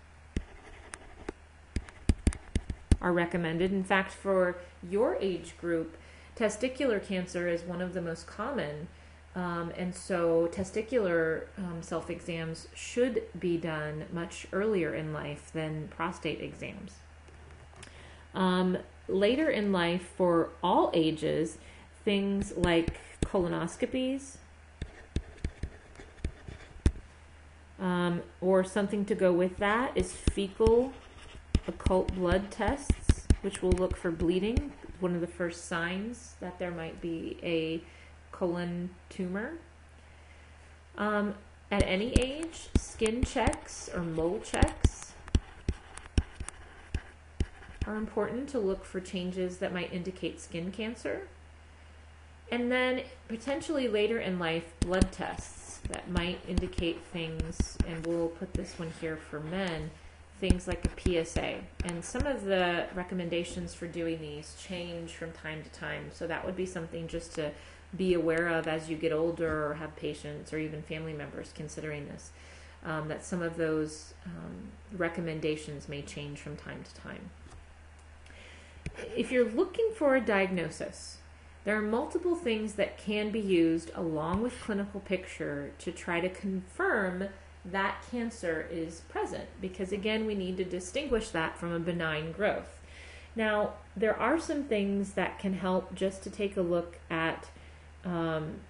[3.00, 3.70] are recommended.
[3.70, 5.96] In fact, for your age group,
[6.36, 8.88] testicular cancer is one of the most common.
[9.36, 15.86] Um, and so, testicular um, self exams should be done much earlier in life than
[15.86, 16.94] prostate exams.
[18.34, 21.59] Um, later in life, for all ages,
[22.04, 24.38] things like colonoscopies,
[27.81, 30.93] um, or something to go with that is fecal
[31.68, 36.70] occult blood tests, which will look for bleeding, one of the first signs that there
[36.70, 37.83] might be a
[38.33, 39.55] colon tumor.
[40.97, 41.35] Um,
[41.70, 45.12] at any age, skin checks or mole checks
[47.87, 51.29] are important to look for changes that might indicate skin cancer.
[52.51, 58.55] And then potentially later in life, blood tests that might indicate things, and we'll put
[58.55, 59.91] this one here for men,
[60.41, 61.61] things like a PSA.
[61.84, 66.11] And some of the recommendations for doing these change from time to time.
[66.12, 67.53] So that would be something just to
[67.97, 72.09] be aware of as you get older or have patients or even family members considering
[72.09, 72.30] this.
[72.84, 77.30] Um, that some of those um, recommendations may change from time to time.
[79.16, 81.16] If you're looking for a diagnosis,
[81.67, 86.29] there are multiple things that can be used along with clinical picture to try to
[86.29, 87.25] confirm
[87.64, 92.79] that cancer is present because again we need to distinguish that from a benign growth.
[93.35, 97.49] Now, there are some things that can help just to take a look at
[98.05, 98.61] um,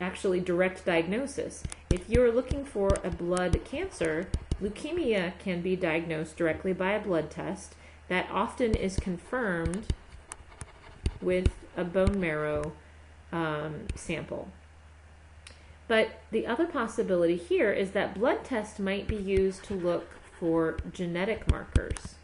[0.00, 1.64] actually direct diagnosis.
[1.90, 4.28] If you're looking for a blood cancer,
[4.58, 7.74] leukemia can be diagnosed directly by a blood test
[8.08, 9.92] that often is confirmed
[11.20, 12.72] with a bone marrow
[13.32, 14.48] um, sample.
[15.86, 20.08] But the other possibility here is that blood tests might be used to look
[20.38, 22.14] for genetic markers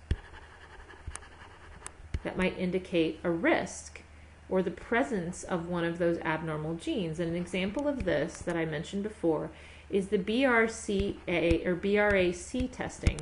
[2.22, 4.02] that might indicate a risk
[4.48, 7.20] or the presence of one of those abnormal genes.
[7.20, 9.50] And an example of this that I mentioned before
[9.88, 13.18] is the BRCA or BRAC testing,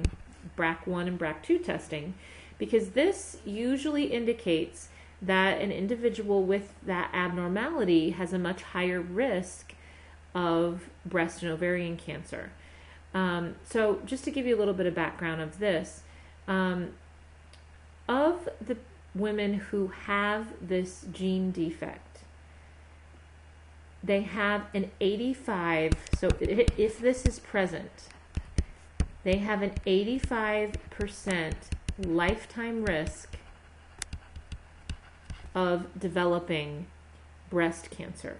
[0.56, 2.14] BRCA1 and BRCA2 testing,
[2.58, 4.88] because this usually indicates
[5.20, 9.74] that an individual with that abnormality has a much higher risk
[10.34, 12.52] of breast and ovarian cancer.
[13.14, 16.02] Um, so, just to give you a little bit of background of this,
[16.46, 16.92] um,
[18.08, 18.76] of the
[19.14, 22.20] women who have this gene defect,
[24.02, 28.08] they have an 85, so if this is present,
[29.24, 31.54] they have an 85%
[31.98, 33.36] lifetime risk
[35.54, 36.86] of developing
[37.50, 38.36] breast cancer.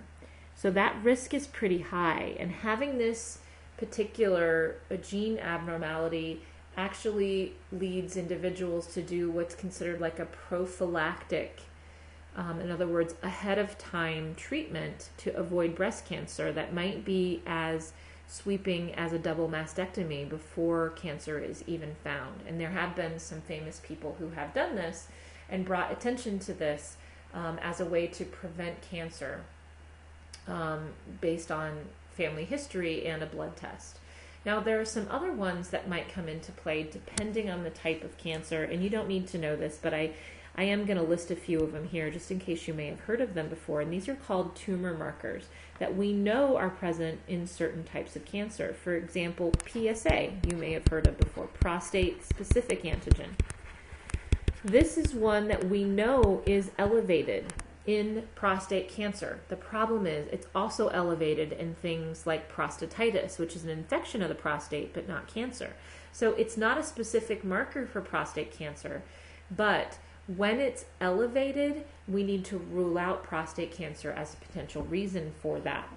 [0.54, 2.36] So that risk is pretty high.
[2.38, 3.38] And having this
[3.76, 6.42] particular gene abnormality
[6.76, 11.60] actually leads individuals to do what's considered like a prophylactic
[12.38, 17.42] um, in other words, ahead of time treatment to avoid breast cancer that might be
[17.46, 17.92] as
[18.28, 22.42] sweeping as a double mastectomy before cancer is even found.
[22.46, 25.08] And there have been some famous people who have done this
[25.50, 26.96] and brought attention to this
[27.34, 29.42] um, as a way to prevent cancer
[30.46, 30.90] um,
[31.20, 31.72] based on
[32.10, 33.98] family history and a blood test.
[34.44, 38.02] Now, there are some other ones that might come into play depending on the type
[38.02, 40.12] of cancer, and you don't need to know this, but I,
[40.56, 42.86] I am going to list a few of them here just in case you may
[42.86, 43.80] have heard of them before.
[43.80, 45.44] And these are called tumor markers
[45.78, 48.74] that we know are present in certain types of cancer.
[48.82, 53.30] For example, PSA, you may have heard of before, prostate specific antigen.
[54.64, 57.52] This is one that we know is elevated
[57.86, 59.38] in prostate cancer.
[59.48, 64.28] The problem is it's also elevated in things like prostatitis, which is an infection of
[64.28, 65.74] the prostate but not cancer.
[66.12, 69.02] So it's not a specific marker for prostate cancer,
[69.56, 69.96] but
[70.26, 75.60] when it's elevated, we need to rule out prostate cancer as a potential reason for
[75.60, 75.88] that.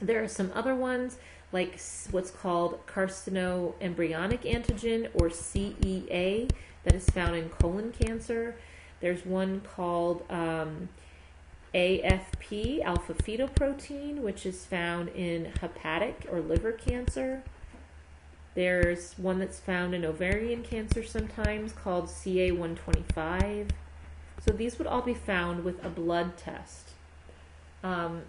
[0.00, 1.18] There are some other ones
[1.52, 1.78] like
[2.10, 6.50] what's called carcinoembryonic antigen or CEA
[6.84, 8.56] that is found in colon cancer.
[9.00, 10.88] There's one called um,
[11.74, 17.42] AFP, alpha fetoprotein, which is found in hepatic or liver cancer.
[18.54, 23.70] There's one that's found in ovarian cancer sometimes called CA125.
[24.44, 26.90] So these would all be found with a blood test.
[27.82, 28.22] Um,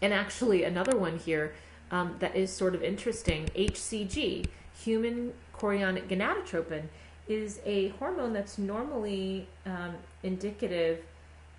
[0.00, 1.52] and actually, another one here
[1.90, 4.46] um, that is sort of interesting HCG,
[4.82, 6.84] human chorionic gonadotropin,
[7.28, 11.00] is a hormone that's normally um, indicative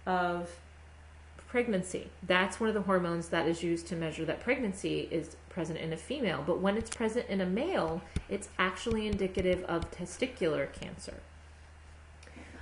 [0.05, 0.49] of
[1.47, 2.09] pregnancy.
[2.23, 5.91] That's one of the hormones that is used to measure that pregnancy is present in
[5.93, 6.43] a female.
[6.45, 11.15] But when it's present in a male, it's actually indicative of testicular cancer.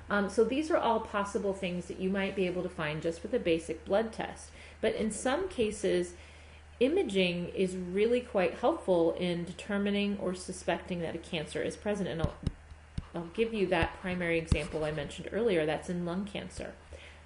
[0.10, 3.24] Um, so these are all possible things that you might be able to find just
[3.24, 4.52] with a basic blood test.
[4.80, 6.14] But in some cases,
[6.80, 12.08] imaging is really quite helpful in determining or suspecting that a cancer is present.
[13.18, 16.74] I'll give you that primary example I mentioned earlier that's in lung cancer.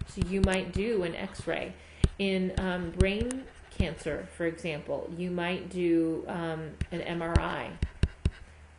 [0.07, 1.73] So you might do an x ray.
[2.17, 3.43] In um, brain
[3.77, 7.71] cancer, for example, you might do um, an MRI.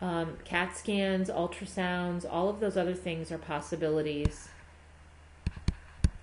[0.01, 4.49] Um, CAT scans, ultrasounds, all of those other things are possibilities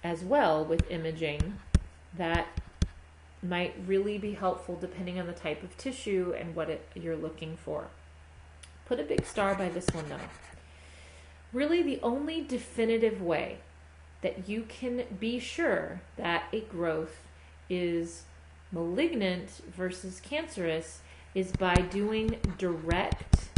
[0.04, 1.60] as well with imaging
[2.18, 2.48] that
[3.44, 7.56] might really be helpful depending on the type of tissue and what it, you're looking
[7.56, 7.90] for.
[8.86, 10.18] Put a big star by this one though.
[11.52, 13.58] Really, the only definitive way
[14.22, 17.22] that you can be sure that a growth
[17.70, 18.24] is
[18.72, 21.02] malignant versus cancerous
[21.34, 23.50] is by doing direct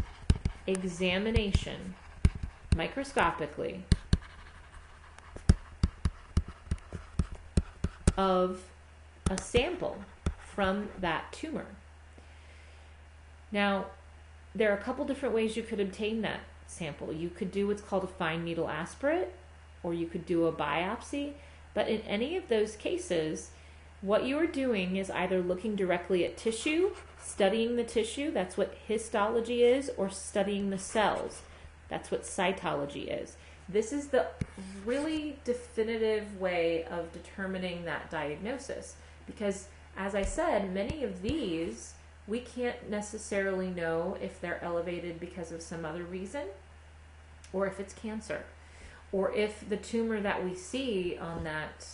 [0.67, 1.95] examination
[2.75, 3.83] microscopically
[8.17, 8.61] of
[9.29, 9.97] a sample
[10.53, 11.65] from that tumor.
[13.51, 13.87] Now,
[14.53, 16.41] there are a couple different ways you could obtain that
[16.71, 17.13] sample.
[17.13, 19.29] You could do what's called a fine needle aspirate,
[19.83, 21.33] or you could do a biopsy.
[21.73, 23.51] But in any of those cases,
[24.01, 26.91] what you are doing is either looking directly at tissue,
[27.21, 31.41] studying the tissue, that's what histology is, or studying the cells,
[31.87, 33.35] that's what cytology is.
[33.69, 34.27] This is the
[34.85, 38.95] really definitive way of determining that diagnosis
[39.25, 41.93] because, as I said, many of these
[42.27, 46.43] we can't necessarily know if they're elevated because of some other reason
[47.53, 48.43] or if it's cancer
[49.11, 51.85] or if the tumor that we see on that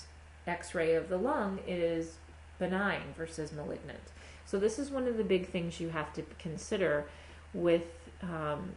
[0.45, 2.15] x ray of the lung is
[2.59, 3.99] benign versus malignant.
[4.45, 7.05] So, this is one of the big things you have to consider
[7.53, 7.83] with
[8.23, 8.71] um,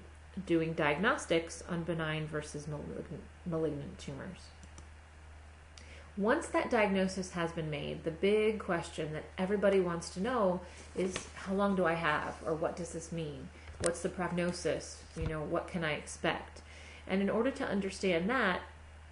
[0.46, 4.48] doing diagnostics on benign versus malignant, malignant tumors.
[6.16, 10.60] Once that diagnosis has been made, the big question that everybody wants to know
[10.96, 13.48] is how long do I have, or what does this mean?
[13.82, 15.02] What's the prognosis?
[15.16, 16.62] You know, what can I expect?
[17.11, 18.62] And in order to understand that,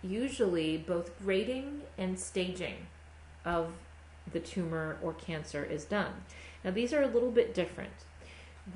[0.02, 2.86] usually both grading and staging
[3.44, 3.72] of
[4.32, 6.12] the tumor or cancer is done.
[6.64, 7.92] Now, these are a little bit different.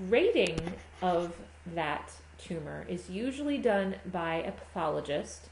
[0.09, 0.59] Grading
[1.01, 1.37] of
[1.75, 5.49] that tumor is usually done by a pathologist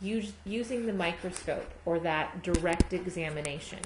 [0.00, 3.80] using the microscope or that direct examination.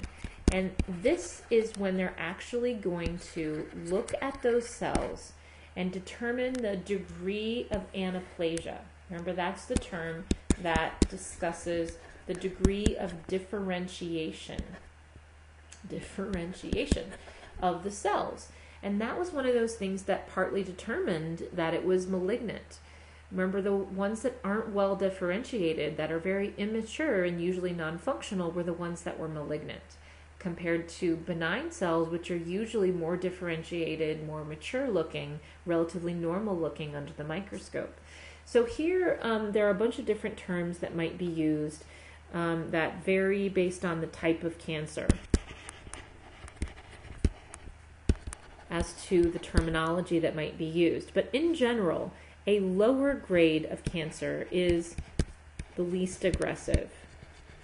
[0.51, 5.33] And this is when they're actually going to look at those cells
[5.75, 8.79] and determine the degree of anaplasia.
[9.13, 10.25] Remember, that's the term
[10.59, 14.59] that discusses the degree of differentiation.
[15.87, 17.11] Differentiation
[17.61, 18.47] of the cells.
[18.81, 22.79] And that was one of those things that partly determined that it was malignant.
[23.31, 28.49] Remember, the ones that aren't well differentiated, that are very immature and usually non functional,
[28.49, 29.83] were the ones that were malignant,
[30.39, 36.95] compared to benign cells, which are usually more differentiated, more mature looking, relatively normal looking
[36.95, 37.95] under the microscope.
[38.53, 41.85] So, here um, there are a bunch of different terms that might be used
[42.35, 45.07] um, that vary based on the type of cancer.
[48.69, 51.15] As to the terminology that might be used.
[51.15, 52.13] But in general,
[52.45, 54.97] a lower grade of cancer is
[55.75, 56.91] the least aggressive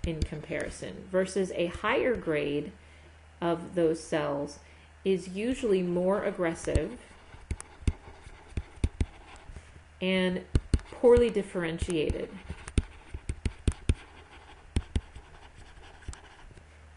[0.07, 2.71] in comparison, versus a higher grade
[3.39, 4.57] of those cells
[5.05, 6.97] is usually more aggressive
[10.01, 10.41] and
[10.99, 12.29] poorly differentiated.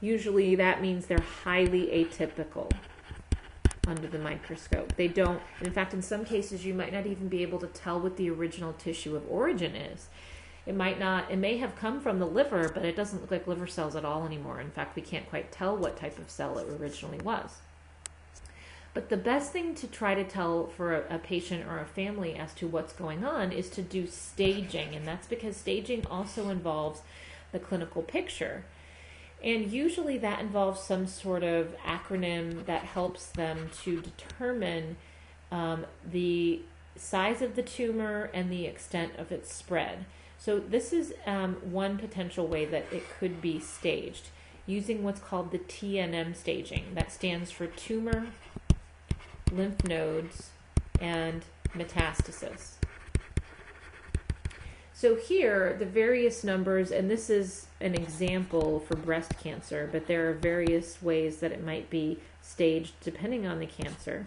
[0.00, 2.72] Usually that means they're highly atypical
[3.86, 4.96] under the microscope.
[4.96, 8.00] They don't, in fact, in some cases, you might not even be able to tell
[8.00, 10.08] what the original tissue of origin is.
[10.66, 13.46] It might not, it may have come from the liver, but it doesn't look like
[13.46, 14.60] liver cells at all anymore.
[14.60, 17.58] In fact, we can't quite tell what type of cell it originally was.
[18.94, 22.34] But the best thing to try to tell for a, a, patient or a family
[22.34, 24.94] as to what's going on is to do staging.
[24.94, 27.00] And that's because staging also involves
[27.52, 28.64] the clinical picture.
[29.42, 34.96] And usually that involves some sort of acronym that helps them to determine
[35.50, 36.60] um, the
[36.96, 40.04] size of the tumor and the extent of its spread.
[40.38, 44.28] So, this is um, one potential way that it could be staged
[44.66, 46.94] using what's called the TNM staging.
[46.94, 48.26] That stands for tumor,
[49.52, 50.50] lymph nodes,
[51.00, 51.44] and
[51.76, 52.72] metastasis.
[54.94, 60.30] So here, the various numbers, and this is an example for breast cancer, but there
[60.30, 64.26] are various ways that it might be staged depending on the cancer.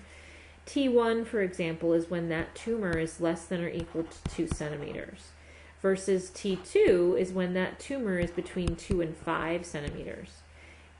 [0.65, 5.29] T1, for example, is when that tumor is less than or equal to 2 centimeters,
[5.81, 10.41] versus T2 is when that tumor is between 2 and 5 centimeters.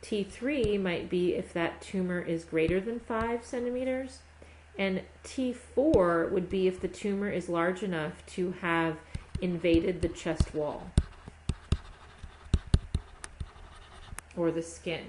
[0.06, 4.20] T3 might be if that tumor is greater than 5 centimeters,
[4.78, 8.98] and T4 would be if the tumor is large enough to have
[9.42, 10.92] invaded the chest wall
[14.38, 15.06] or the skin.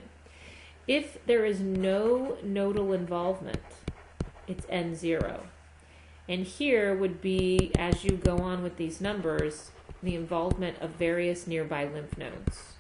[0.88, 3.60] If there is no nodal involvement,
[4.46, 5.40] it's N0.
[6.26, 9.72] And here would be, as you go on with these numbers,
[10.02, 12.75] the involvement of various nearby lymph nodes.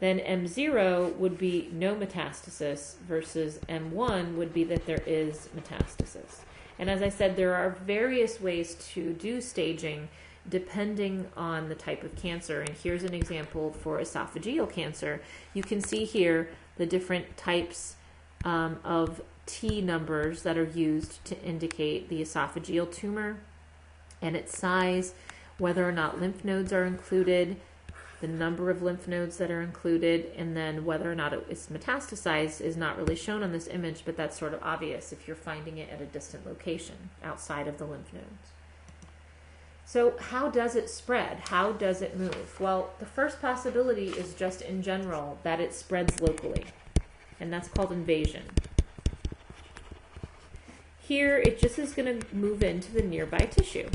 [0.00, 6.42] Then M0 would be no metastasis versus M1 would be that there is metastasis.
[6.78, 10.08] And as I said, there are various ways to do staging
[10.48, 12.60] depending on the type of cancer.
[12.60, 15.20] And here's an example for esophageal cancer.
[15.52, 17.96] You can see here the different types
[18.44, 23.40] um, of T numbers that are used to indicate the esophageal tumor
[24.22, 25.14] and its size,
[25.58, 27.56] whether or not lymph nodes are included,
[28.20, 32.60] the number of lymph nodes that are included, and then whether or not it's metastasized
[32.60, 35.78] is not really shown on this image, but that's sort of obvious if you're finding
[35.78, 38.52] it at a distant location outside of the lymph nodes.
[39.84, 41.38] So, how does it spread?
[41.48, 42.60] How does it move?
[42.60, 46.66] Well, the first possibility is just in general that it spreads locally,
[47.40, 48.42] and that's called invasion.
[50.98, 53.88] Here, it just is going to move into the nearby tissue.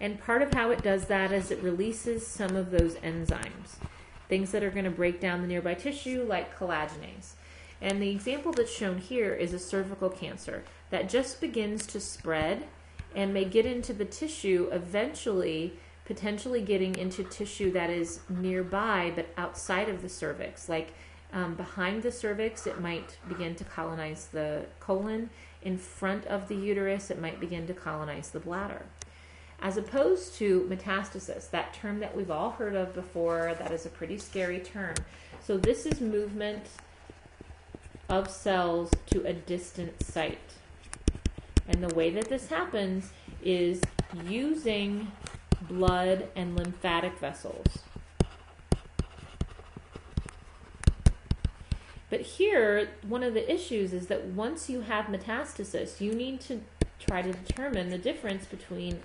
[0.00, 3.76] And part of how it does that is it releases some of those enzymes,
[4.28, 7.32] things that are going to break down the nearby tissue, like collagenase.
[7.80, 12.64] And the example that's shown here is a cervical cancer that just begins to spread
[13.14, 15.74] and may get into the tissue eventually,
[16.04, 20.68] potentially getting into tissue that is nearby but outside of the cervix.
[20.68, 20.92] Like
[21.32, 25.30] um, behind the cervix, it might begin to colonize the colon.
[25.62, 28.82] In front of the uterus, it might begin to colonize the bladder
[29.60, 33.88] as opposed to metastasis, that term that we've all heard of before, that is a
[33.88, 34.94] pretty scary term.
[35.44, 36.64] So, this is movement
[38.08, 40.38] of cells to a distant site.
[41.66, 43.10] And the way that this happens
[43.42, 43.82] is
[44.24, 45.12] using
[45.62, 47.66] blood and lymphatic vessels.
[52.10, 56.62] But here, one of the issues is that once you have metastasis, you need to
[56.98, 59.00] try to determine the difference between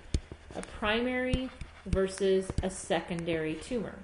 [0.56, 1.50] a primary
[1.86, 3.96] versus a secondary tumor.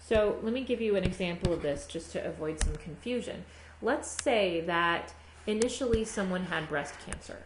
[0.00, 3.44] So let me give you an example of this just to avoid some confusion.
[3.80, 5.14] Let's say that
[5.46, 7.38] initially someone had breast cancer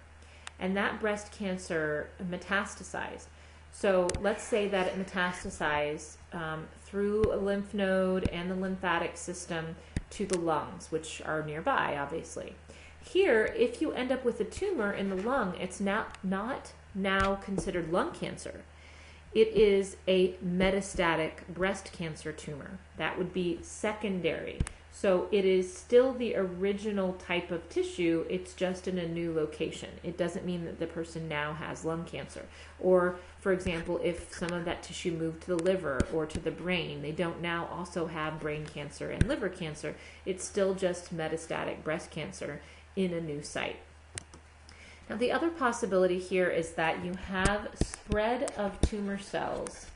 [0.58, 3.26] and that breast cancer metastasized.
[3.70, 9.76] So let's say that it metastasized um, through a lymph node and the lymphatic system
[10.10, 12.56] to the lungs, which are nearby, obviously.
[13.04, 17.36] Here, if you end up with a tumor in the lung, it's not, not now
[17.36, 18.62] considered lung cancer.
[19.34, 22.78] It is a metastatic breast cancer tumor.
[22.96, 24.58] That would be secondary.
[24.90, 29.90] So it is still the original type of tissue, it's just in a new location.
[30.02, 32.46] It doesn't mean that the person now has lung cancer.
[32.80, 36.50] Or, for example, if some of that tissue moved to the liver or to the
[36.50, 39.94] brain, they don't now also have brain cancer and liver cancer.
[40.26, 42.60] It's still just metastatic breast cancer
[42.96, 43.76] in a new site.
[45.08, 49.86] Now, the other possibility here is that you have spread of tumor cells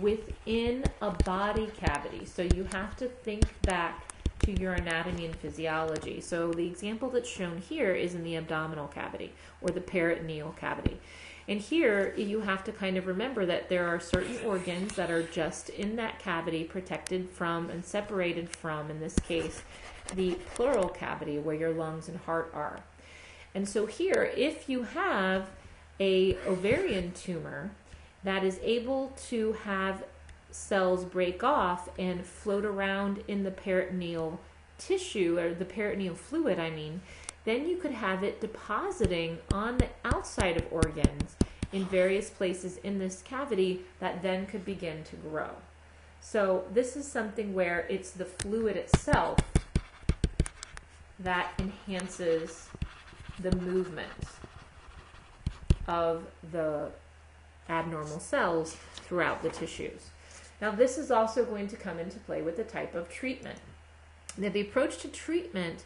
[0.00, 2.26] within a body cavity.
[2.26, 4.02] So you have to think back
[4.40, 6.20] to your anatomy and physiology.
[6.20, 9.32] So the example that's shown here is in the abdominal cavity
[9.62, 10.98] or the peritoneal cavity.
[11.48, 15.22] And here you have to kind of remember that there are certain organs that are
[15.22, 19.62] just in that cavity protected from and separated from, in this case,
[20.14, 22.80] the pleural cavity where your lungs and heart are.
[23.56, 25.48] And so here, if you have
[25.98, 27.70] a ovarian tumor,
[28.22, 30.04] that is able to have
[30.50, 34.38] cells break off and float around in the peritoneal
[34.76, 37.00] tissue or the peritoneal fluid, I mean,
[37.46, 41.34] then you could have it depositing on the outside of organs
[41.72, 45.48] in various places in this cavity that then could begin to grow.
[46.20, 49.38] So, this is something where it's the fluid itself
[51.18, 52.68] that enhances
[53.40, 54.08] the movement
[55.86, 56.90] of the
[57.68, 60.10] abnormal cells throughout the tissues.
[60.60, 63.58] Now, this is also going to come into play with the type of treatment.
[64.38, 65.84] Now, the approach to treatment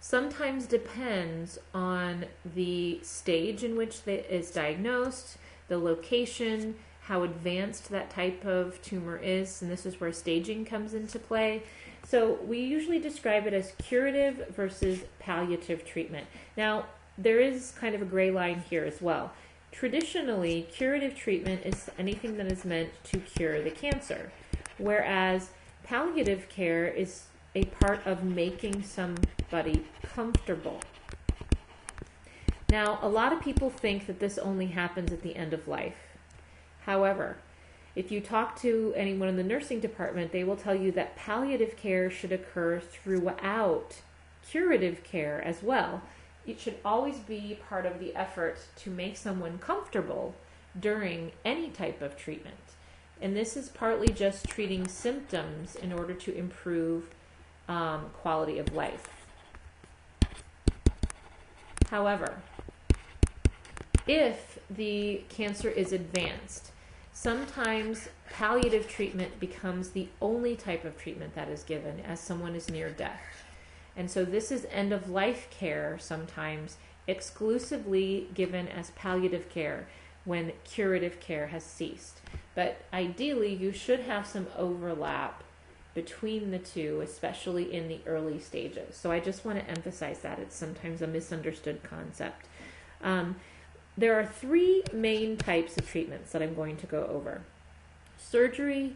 [0.00, 5.36] sometimes depends on the stage in which it is diagnosed,
[5.68, 10.94] the location, how advanced that type of tumor is, and this is where staging comes
[10.94, 11.62] into play.
[12.10, 16.26] So, we usually describe it as curative versus palliative treatment.
[16.56, 16.86] Now,
[17.16, 19.30] there is kind of a gray line here as well.
[19.70, 24.32] Traditionally, curative treatment is anything that is meant to cure the cancer,
[24.76, 25.50] whereas
[25.84, 30.80] palliative care is a part of making somebody comfortable.
[32.70, 36.16] Now, a lot of people think that this only happens at the end of life.
[36.86, 37.36] However,
[38.00, 41.76] if you talk to anyone in the nursing department, they will tell you that palliative
[41.76, 43.96] care should occur throughout
[44.42, 46.02] curative care as well
[46.46, 50.34] it should always be part of the effort to make someone comfortable
[50.78, 52.56] during any type of treatment.
[53.20, 57.10] And this is partly just treating symptoms in order to improve
[57.68, 59.08] um, quality of life.
[61.90, 62.38] However,
[64.06, 66.70] if the cancer is advanced,
[67.20, 72.70] sometimes palliative treatment becomes the only type of treatment that is given as someone is
[72.70, 73.44] near death.
[73.94, 79.86] And so this is end of life care sometimes exclusively given as palliative care
[80.24, 82.22] when curative care has ceased.
[82.54, 85.44] But ideally, you should have some overlap
[85.92, 88.96] between the two, especially in the early stages.
[88.96, 92.46] So I just want to emphasize that it's sometimes a misunderstood concept.
[93.02, 93.36] Um,
[94.00, 97.42] there are three main types of treatments that I'm going to go over
[98.16, 98.94] surgery,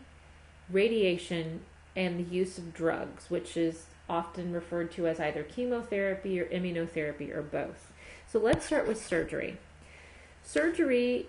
[0.70, 1.60] radiation,
[1.96, 7.34] and the use of drugs, which is often referred to as either chemotherapy or immunotherapy
[7.34, 7.92] or both.
[8.30, 9.58] So let's start with surgery.
[10.42, 11.26] Surgery,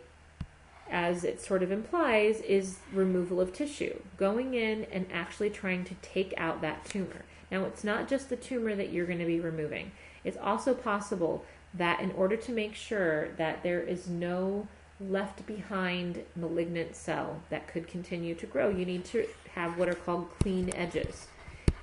[0.90, 5.96] as it sort of implies, is removal of tissue, going in and actually trying to
[5.96, 7.24] take out that tumor.
[7.50, 9.92] Now, it's not just the tumor that you're going to be removing,
[10.24, 11.46] it's also possible
[11.78, 14.68] that in order to make sure that there is no
[15.00, 19.96] left behind malignant cell that could continue to grow, you need to have what are
[19.96, 21.28] called clean edges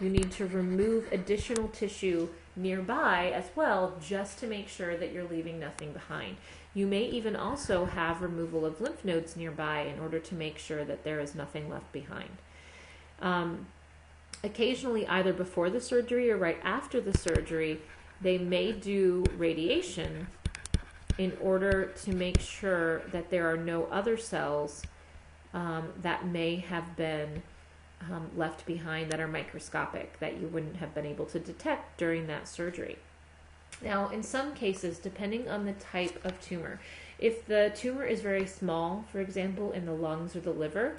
[0.02, 5.24] you need to remove additional tissue nearby as well just to make sure that you're
[5.24, 6.36] leaving nothing behind.
[6.74, 10.84] You may even also have removal of lymph nodes nearby in order to make sure
[10.84, 12.30] that there is nothing left behind.
[13.20, 13.66] Um,
[14.42, 17.80] occasionally, either before the surgery or right after the surgery,
[18.22, 20.28] they may do radiation
[21.18, 24.82] in order to make sure that there are no other cells
[25.52, 27.42] um, that may have been
[28.10, 32.26] um, left behind that are microscopic that you wouldn't have been able to detect during
[32.26, 32.98] that surgery.
[33.82, 36.80] Now, in some cases, depending on the type of tumor,
[37.18, 40.96] if the tumor is very small, for example, in the lungs or the liver,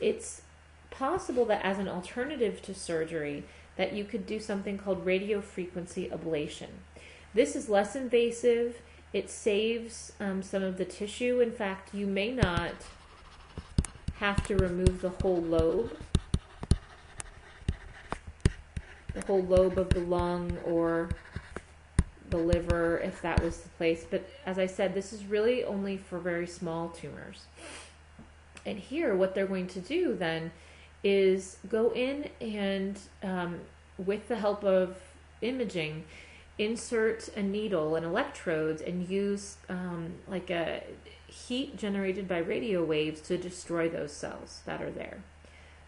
[0.00, 0.42] it's
[0.90, 3.44] possible that as an alternative to surgery,
[3.76, 6.68] that you could do something called radiofrequency ablation.
[7.34, 8.78] This is less invasive.
[9.12, 11.40] It saves um, some of the tissue.
[11.40, 12.74] In fact, you may not
[14.16, 15.96] have to remove the whole lobe
[19.14, 21.10] the whole lobe of the lung or
[22.30, 24.06] the liver if that was the place.
[24.08, 27.44] But as I said, this is really only for very small tumors.
[28.64, 30.50] And here, what they're going to do then
[31.02, 33.60] is go in and, um,
[33.98, 34.96] with the help of
[35.40, 36.04] imaging,
[36.58, 40.82] insert a needle and electrodes and use um, like a
[41.26, 45.18] heat generated by radio waves to destroy those cells that are there.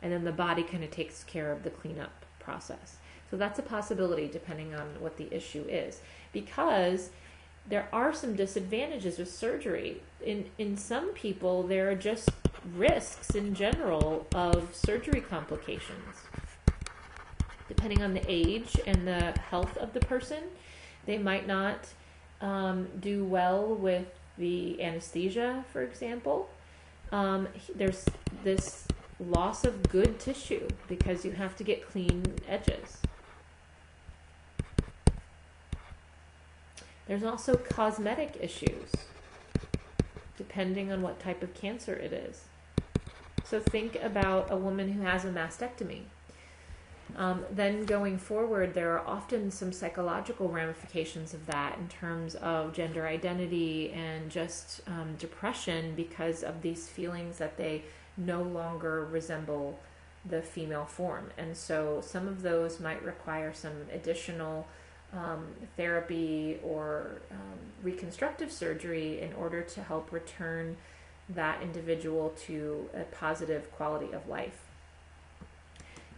[0.03, 2.97] And then the body kind of takes care of the cleanup process.
[3.31, 6.01] So that's a possibility depending on what the issue is.
[6.33, 7.11] Because
[7.69, 10.03] there are some disadvantages with surgery.
[10.25, 12.31] In in some people there are just
[12.77, 16.17] risks in general of surgery complications.
[17.69, 20.45] Depending on the age and the health of the person,
[21.07, 21.89] they might not
[22.41, 24.07] um, do well with
[24.39, 26.49] the anesthesia, for example.
[27.13, 28.05] Um, there's
[28.43, 28.87] this
[29.21, 32.99] loss of good tissue because you have to get clean edges.
[37.07, 38.91] There's also cosmetic issues,
[40.37, 42.45] depending on what type of cancer it is.
[43.43, 46.03] So think about a woman who has a mastectomy.
[47.17, 52.73] Um, then going forward, there are often some psychological ramifications of that in terms of
[52.73, 57.83] gender identity and just um, depression because of these feelings that they
[58.17, 59.79] no longer resemble
[60.25, 61.31] the female form.
[61.37, 64.67] And so some of those might require some additional
[65.13, 70.77] um, therapy or um, reconstructive surgery in order to help return
[71.29, 74.61] that individual to a positive quality of life.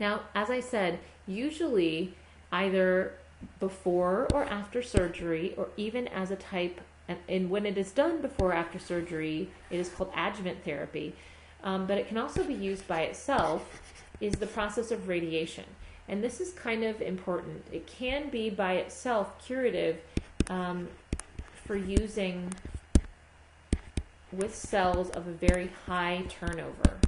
[0.01, 2.15] Now, as I said, usually
[2.53, 3.15] either
[3.61, 6.81] before or after surgery, or even as a type,
[7.29, 11.15] and, when it is done before or after surgery, it is called adjuvant therapy,
[11.63, 13.81] um, but it can also be used by itself,
[14.21, 15.65] is the process of radiation.
[16.09, 17.65] And this is kind of important.
[17.73, 19.99] It can be by itself curative
[20.49, 20.89] um,
[21.65, 22.53] for using
[24.33, 26.99] with cells of a very high turnover.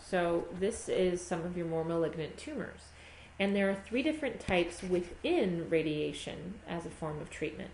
[0.00, 2.80] So, this is some of your more malignant tumors.
[3.38, 7.70] And there are three different types within radiation as a form of treatment.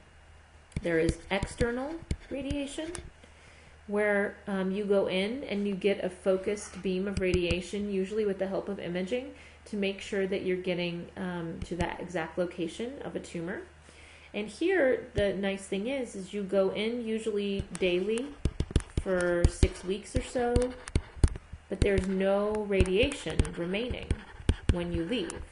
[0.82, 1.96] There is external
[2.30, 2.92] radiation,
[3.86, 8.38] where um, you go in and you get a focused beam of radiation, usually with
[8.38, 9.32] the help of imaging,
[9.66, 13.62] to make sure that you're getting um, to that exact location of a tumor.
[14.32, 18.28] And here, the nice thing is, is you go in usually daily
[19.02, 20.54] for six weeks or so,
[21.68, 24.08] but there's no radiation remaining
[24.72, 25.42] when you leave.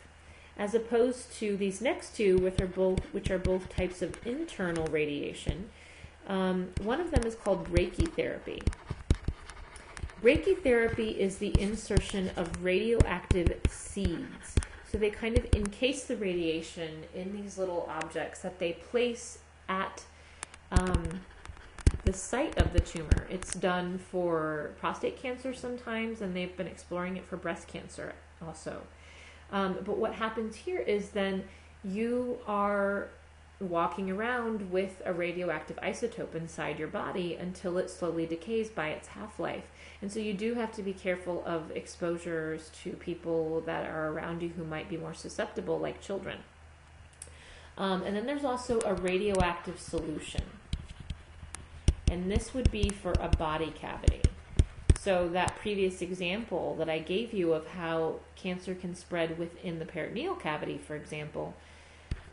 [0.57, 4.86] As opposed to these next two, which are both, which are both types of internal
[4.88, 5.70] radiation.
[6.26, 8.61] Um, one of them is called brachytherapy.
[10.22, 14.57] Brachytherapy is the insertion of radioactive seeds.
[14.90, 19.38] So they kind of encase the radiation in these little objects that they place
[19.68, 20.03] at
[20.72, 21.20] um,
[22.09, 23.26] the site of the tumor.
[23.28, 28.80] It's done for prostate cancer sometimes, and they've been exploring it for breast cancer also.
[29.52, 31.44] Um, but what happens here is then
[31.84, 33.09] you are
[33.61, 39.09] walking around with a radioactive isotope inside your body until it slowly decays by its
[39.09, 39.64] half life.
[40.00, 44.40] And so you do have to be careful of exposures to people that are around
[44.40, 46.38] you who might be more susceptible, like children.
[47.76, 50.42] Um, and then there's also a radioactive solution
[52.11, 54.22] and this would be for a body cavity.
[54.98, 59.84] So, that previous example that I gave you of how cancer can spread within the
[59.84, 61.54] peritoneal cavity, for example,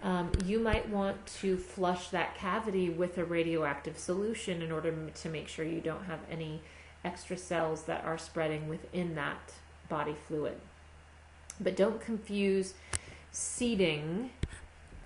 [0.04, 5.30] um, you might want to flush that cavity with a radioactive solution in order to
[5.30, 6.62] make sure you don't have any
[7.04, 9.54] extra cells that are spreading within that
[9.88, 10.60] body fluid.
[11.60, 12.74] But don't confuse
[13.32, 14.32] seeding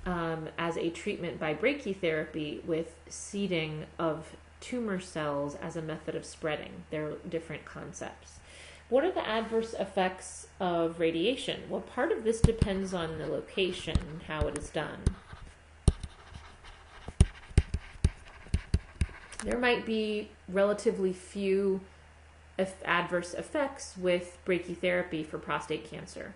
[0.06, 6.26] um, as a treatment by brachytherapy with seeding of tumor cells as a method of
[6.26, 6.84] spreading.
[6.90, 8.40] They're different concepts.
[8.90, 11.62] What are the adverse effects of radiation?
[11.70, 15.04] Well, part of this depends on the location, and how it is done.
[19.44, 21.82] There might be relatively few
[22.84, 26.34] adverse effects with brachytherapy for prostate cancer.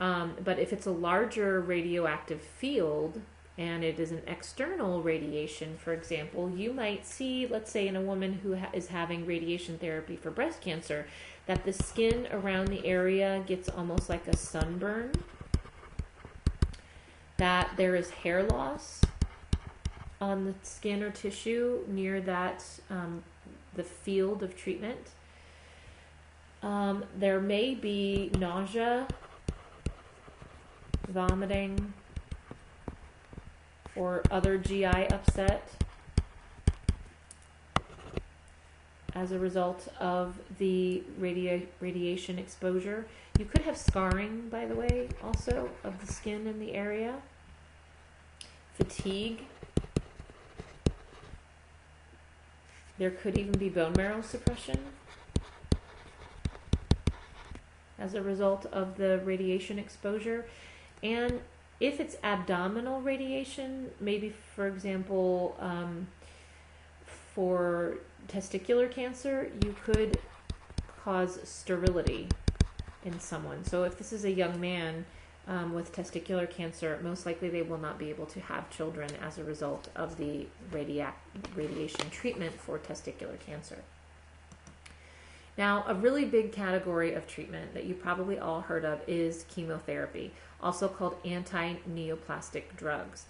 [0.00, 3.20] Um, but if it's a larger radioactive field,
[3.58, 8.00] and it is an external radiation, for example, you might see, let's say, in a
[8.00, 11.08] woman who ha- is having radiation therapy for breast cancer,
[11.46, 15.10] that the skin around the area gets almost like a sunburn,
[17.36, 19.00] that there is hair loss
[20.20, 23.24] on the skin or tissue near that um,
[23.74, 25.10] the field of treatment.
[26.62, 29.08] Um, there may be nausea,
[31.08, 31.92] vomiting,
[33.98, 35.68] or other GI upset
[39.14, 43.06] as a result of the radia- radiation exposure.
[43.38, 47.16] You could have scarring, by the way, also of the skin in the area,
[48.74, 49.44] fatigue.
[52.98, 54.78] There could even be bone marrow suppression
[57.98, 60.46] as a result of the radiation exposure.
[61.02, 61.40] And
[61.80, 66.08] if it's abdominal radiation, maybe for example, um,
[67.34, 67.98] for
[68.28, 70.18] testicular cancer, you could
[71.04, 72.28] cause sterility
[73.04, 73.64] in someone.
[73.64, 75.04] So if this is a young man
[75.46, 79.38] um, with testicular cancer, most likely they will not be able to have children as
[79.38, 81.12] a result of the radia-
[81.54, 83.78] radiation treatment for testicular cancer.
[85.56, 90.32] Now, a really big category of treatment that you probably all heard of is chemotherapy,
[90.62, 93.26] also called anti neoplastic drugs.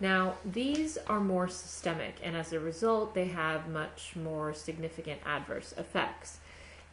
[0.00, 5.74] Now, these are more systemic, and as a result, they have much more significant adverse
[5.76, 6.38] effects.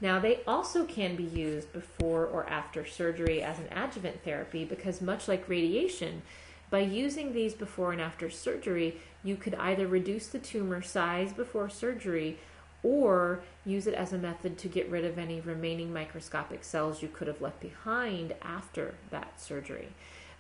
[0.01, 5.01] Now, they also can be used before or after surgery as an adjuvant therapy because,
[5.01, 6.21] much like radiation,
[6.69, 11.69] by using these before and after surgery, you could either reduce the tumor size before
[11.69, 12.37] surgery
[12.83, 17.07] or use it as a method to get rid of any remaining microscopic cells you
[17.07, 19.89] could have left behind after that surgery.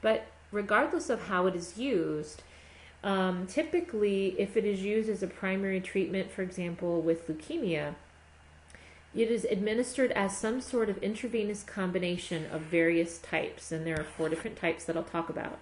[0.01, 2.43] But regardless of how it is used,
[3.03, 7.95] um, typically, if it is used as a primary treatment, for example, with leukemia,
[9.15, 14.03] it is administered as some sort of intravenous combination of various types, and there are
[14.03, 15.59] four different types that I'll talk about.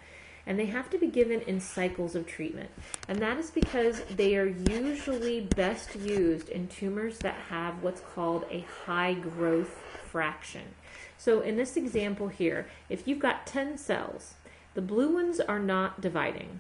[0.48, 2.70] And they have to be given in cycles of treatment.
[3.08, 8.46] And that is because they are usually best used in tumors that have what's called
[8.52, 9.80] a high growth
[10.12, 10.76] fraction.
[11.18, 14.36] So, in this example here, if you've got 10 cells,
[14.76, 16.60] the blue ones are not dividing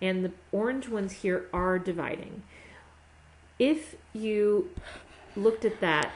[0.00, 2.42] and the orange ones here are dividing.
[3.58, 4.70] If you
[5.34, 6.12] looked at that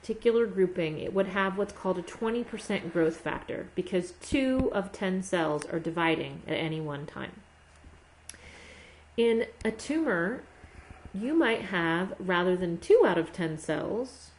[0.00, 5.22] particular grouping, it would have what's called a 20% growth factor because two of 10
[5.22, 7.32] cells are dividing at any one time.
[9.16, 10.42] In a tumor,
[11.12, 14.30] you might have, rather than two out of 10 cells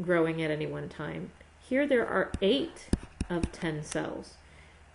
[0.00, 2.88] growing at any one time, here there are eight
[3.30, 4.34] of 10 cells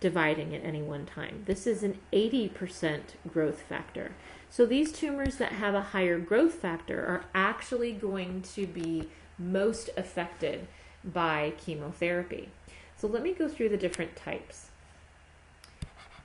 [0.00, 1.44] dividing at any one time.
[1.46, 3.00] This is an 80%
[3.32, 4.12] growth factor.
[4.50, 9.08] So these tumors that have a higher growth factor are actually going to be
[9.40, 10.68] most affected
[11.02, 12.50] by chemotherapy.
[12.96, 14.66] So let me go through the different types.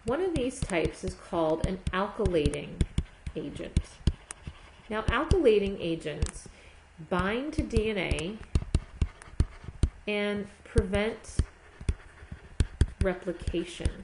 [0.03, 2.81] One of these types is called an alkylating
[3.35, 3.79] agent.
[4.89, 6.47] Now, alkylating agents
[7.09, 8.37] bind to DNA
[10.07, 11.37] and prevent
[13.01, 14.03] replication.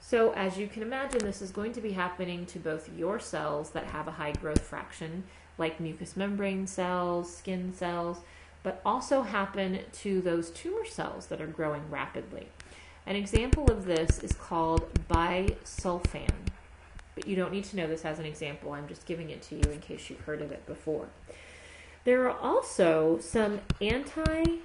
[0.00, 3.70] So, as you can imagine, this is going to be happening to both your cells
[3.70, 5.24] that have a high growth fraction,
[5.62, 8.18] like mucous membrane cells, skin cells,
[8.64, 12.48] but also happen to those tumor cells that are growing rapidly.
[13.06, 16.32] An example of this is called busulfan,
[17.14, 18.72] but you don't need to know this as an example.
[18.72, 21.06] I'm just giving it to you in case you've heard of it before.
[22.02, 24.58] There are also some anti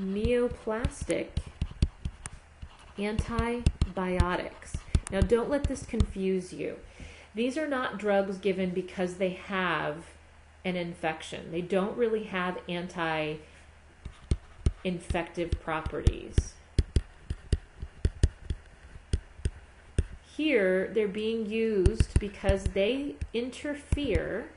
[0.00, 1.28] neoplastic
[2.98, 4.72] antibiotics.
[5.12, 6.76] Now, don't let this confuse you.
[7.38, 10.06] These are not drugs given because they have
[10.64, 13.36] an infection, they don't really have anti
[14.82, 16.54] infective properties.
[20.36, 24.48] Here, they're being used because they interfere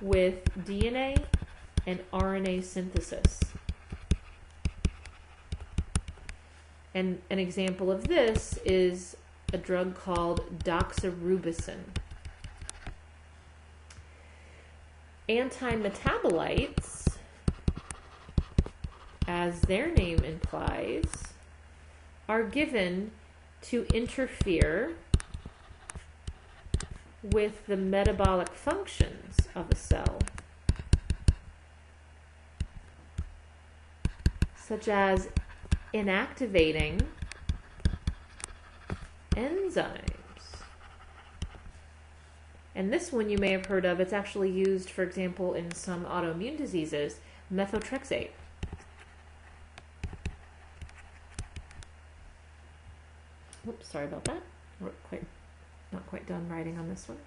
[0.00, 1.22] with DNA
[1.86, 3.38] and RNA synthesis.
[6.92, 9.16] And an example of this is
[9.52, 11.78] a drug called doxorubicin.
[15.28, 17.16] Antimetabolites,
[19.26, 21.34] as their name implies,
[22.28, 23.10] are given
[23.62, 24.94] to interfere
[27.22, 30.18] with the metabolic functions of a cell.
[34.66, 35.28] such as
[35.94, 37.00] inactivating
[39.36, 40.00] enzymes.
[42.74, 44.00] And this one you may have heard of.
[44.00, 47.20] It's actually used, for example, in some autoimmune diseases,
[47.52, 48.30] methotrexate.
[53.68, 54.42] Oops, sorry about that.
[54.80, 55.24] We're quite,
[55.92, 57.18] not quite done writing on this one.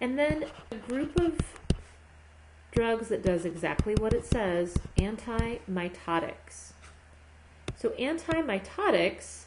[0.00, 1.38] And then a group of
[2.72, 6.72] drugs that does exactly what it says antimitotics.
[7.76, 9.44] So, antimitotics,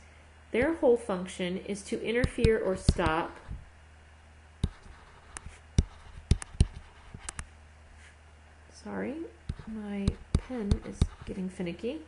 [0.56, 3.36] their whole function is to interfere or stop
[8.72, 9.16] sorry,
[9.68, 10.08] my
[10.48, 12.00] pen is getting finicky.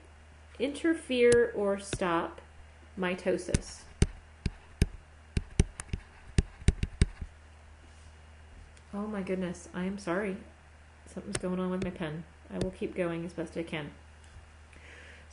[0.59, 2.39] Interfere or stop
[2.97, 3.81] mitosis.
[8.93, 10.37] Oh my goodness, I am sorry.
[11.13, 12.23] Something's going on with my pen.
[12.53, 13.91] I will keep going as best I can.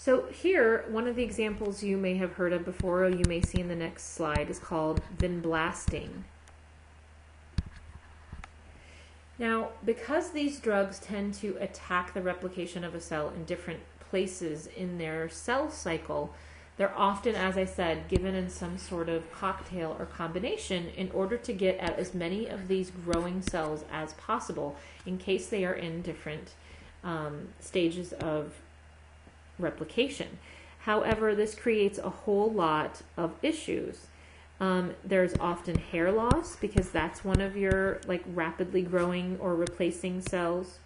[0.05, 3.41] So here, one of the examples you may have heard of before, or you may
[3.41, 6.25] see in the next slide, is called vinblastine.
[9.39, 13.81] Now, because these drugs tend to attack the replication of a cell in different
[14.11, 16.35] places in their cell cycle,
[16.77, 21.39] they're often, as I said, given in some sort of cocktail or combination in order
[21.39, 24.77] to get at as many of these growing cells as possible
[25.07, 26.51] in case they are in different
[27.03, 28.53] um, stages of
[29.59, 30.39] replication.
[30.81, 34.07] However, this creates a whole lot of issues.
[34.61, 40.21] Um, there's often hair loss because that's one of your like rapidly growing or replacing
[40.21, 40.79] cells.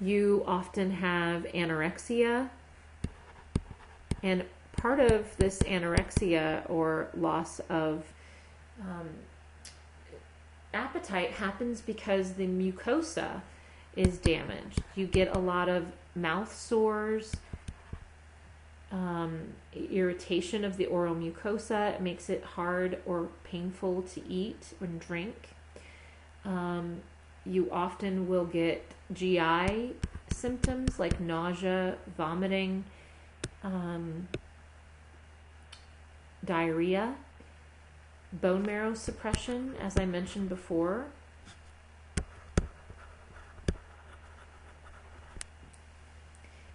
[0.00, 2.50] You often have anorexia,
[4.22, 4.44] and
[4.76, 8.04] part of this anorexia or loss of
[8.80, 9.08] um,
[10.74, 13.40] appetite happens because the mucosa
[13.96, 14.82] is damaged.
[14.94, 17.34] You get a lot of mouth sores,
[18.92, 21.94] um, irritation of the oral mucosa.
[21.94, 25.48] It makes it hard or painful to eat and drink.
[26.44, 27.00] Um,
[27.44, 29.94] you often will get GI
[30.30, 32.84] symptoms like nausea, vomiting,
[33.62, 34.28] um,
[36.44, 37.14] diarrhea,
[38.32, 41.06] bone marrow suppression, as I mentioned before.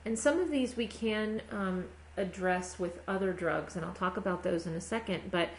[0.10, 1.86] And some of these we can um,
[2.18, 5.30] address with other drugs, and I'll talk about those in a second.
[5.30, 5.50] But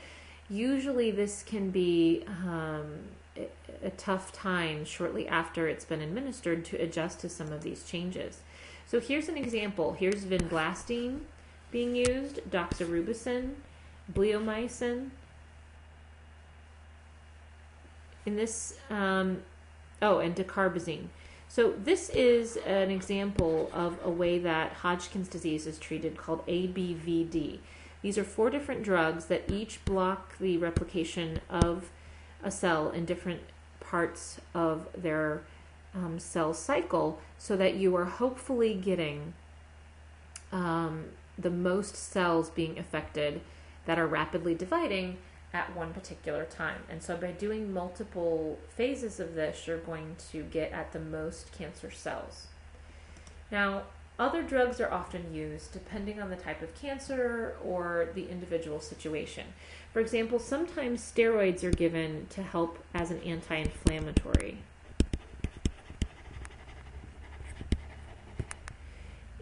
[0.49, 2.99] usually, this can be um,
[3.85, 8.41] a tough time shortly after it's been administered to adjust to some of these changes.
[8.89, 11.21] So, here's an example here's vinblastine
[11.71, 13.53] being used, doxorubicin,
[14.13, 15.11] bleomycin.
[18.27, 19.43] In this, um,
[20.03, 21.07] oh, and dacarbazine.
[21.51, 27.59] So, this is an example of a way that Hodgkin's disease is treated called ABVD.
[28.03, 31.91] These are four different drugs that each block the replication of
[32.41, 33.41] a cell in different
[33.81, 35.43] parts of their
[35.93, 39.35] um, cell cycle so that you are hopefully getting
[40.53, 43.41] um, the most cells being affected
[43.87, 45.17] that are rapidly dividing
[45.53, 46.83] at one particular time.
[46.89, 51.53] And so by doing multiple phases of this, you're going to get at the most
[51.53, 52.47] cancer cells.
[53.51, 53.83] Now,
[54.19, 59.47] other drugs are often used depending on the type of cancer or the individual situation.
[59.93, 64.59] For example, sometimes steroids are given to help as an anti inflammatory.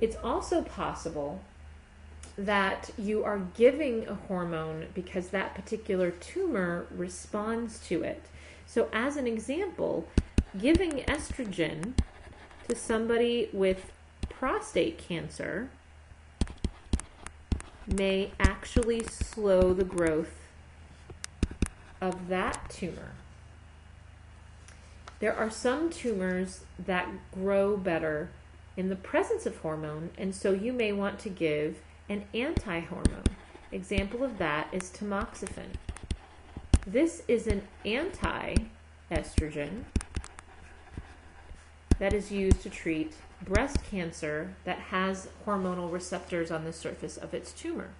[0.00, 1.42] It's also possible
[2.38, 8.22] that you are giving a hormone because that particular tumor responds to it.
[8.64, 10.06] So, as an example,
[10.56, 11.94] giving estrogen
[12.68, 13.90] to somebody with
[14.28, 15.68] prostate cancer
[17.88, 20.38] may actually slow the growth
[22.00, 23.12] of that tumor.
[25.18, 28.30] There are some tumors that grow better
[28.76, 31.78] in the presence of hormone, and so you may want to give
[32.08, 33.24] an anti hormone.
[33.70, 35.68] Example of that is tamoxifen.
[36.86, 38.54] This is an anti
[39.10, 39.84] estrogen
[41.98, 43.14] that is used to treat
[43.44, 47.90] breast cancer that has hormonal receptors on the surface of its tumor.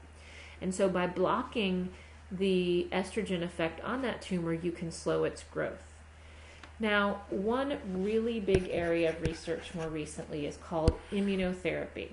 [0.60, 1.90] And so by blocking
[2.30, 5.84] the estrogen effect on that tumor, you can slow its growth.
[6.80, 12.10] Now, one really big area of research more recently is called immunotherapy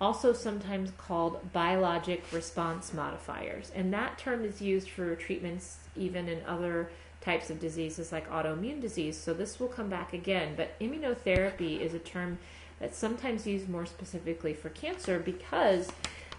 [0.00, 3.72] also sometimes called biologic response modifiers.
[3.74, 8.80] And that term is used for treatments even in other types of diseases like autoimmune
[8.80, 9.16] disease.
[9.16, 10.54] So this will come back again.
[10.56, 12.38] But immunotherapy is a term
[12.78, 15.90] that's sometimes used more specifically for cancer because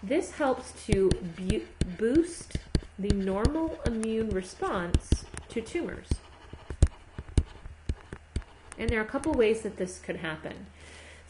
[0.01, 1.65] this helps to bu-
[1.97, 2.57] boost
[2.97, 6.07] the normal immune response to tumors.
[8.77, 10.67] And there are a couple ways that this could happen.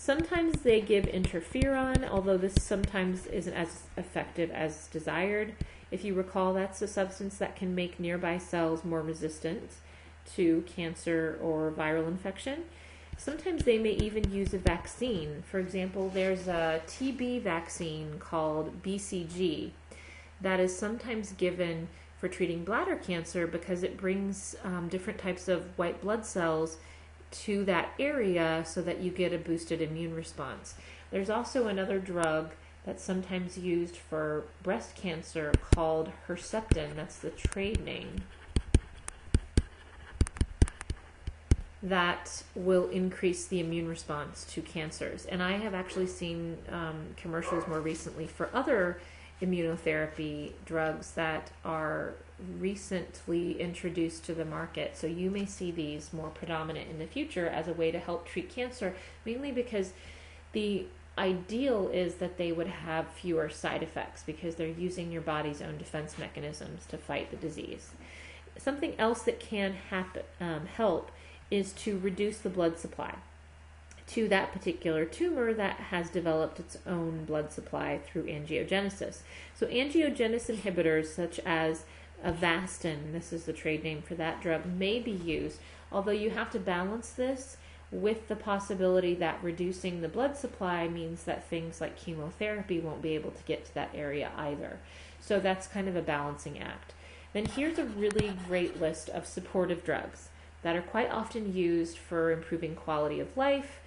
[0.02, 5.54] Sometimes they give interferon, although this sometimes isn't as effective as desired.
[5.92, 9.72] If you recall, that's a substance that can make nearby cells more resistant
[10.36, 12.64] to cancer or viral infection.
[13.18, 15.44] Sometimes they may even use a vaccine.
[15.52, 19.72] For example, there's a TB vaccine called BCG
[20.40, 25.78] that is sometimes given for treating bladder cancer because it brings um, different types of
[25.78, 26.78] white blood cells
[27.32, 30.76] to that area so that you get a boosted immune response.
[31.12, 32.52] There's also another drug
[32.86, 38.24] that's sometimes used for breast cancer called Herceptin, that's the trade name.
[41.82, 45.26] that will increase the immune response to cancers.
[45.26, 49.00] And I have actually seen um, commercials more recently for other
[49.42, 52.14] immunotherapy drugs that are
[52.58, 54.96] recently introduced to the market.
[54.98, 58.28] So you may see these more predominant in the future as a way to help
[58.28, 58.96] treat cancer,
[59.26, 59.94] mainly because
[60.52, 60.86] the
[61.18, 65.78] ideal is that they would have fewer side effects because they're using your body's own
[65.78, 67.92] defense mechanisms to fight the disease.
[68.58, 69.76] Something else that can
[70.40, 71.12] um, help
[71.52, 73.16] is to reduce the blood supply
[74.10, 79.20] to that particular tumor that has developed its own blood supply through angiogenesis.
[79.54, 81.84] So, angiogenesis inhibitors such as
[82.26, 85.60] Avastin, this is the trade name for that drug, may be used,
[85.92, 87.58] although you have to balance this
[87.92, 93.16] with the possibility that reducing the blood supply means that things like chemotherapy won't be
[93.16, 94.80] able to get to that area either.
[95.22, 96.94] So, that's kind of a balancing act.
[97.34, 100.30] Then, here's a really great list of supportive drugs
[100.64, 103.80] that are quite often used for improving quality of life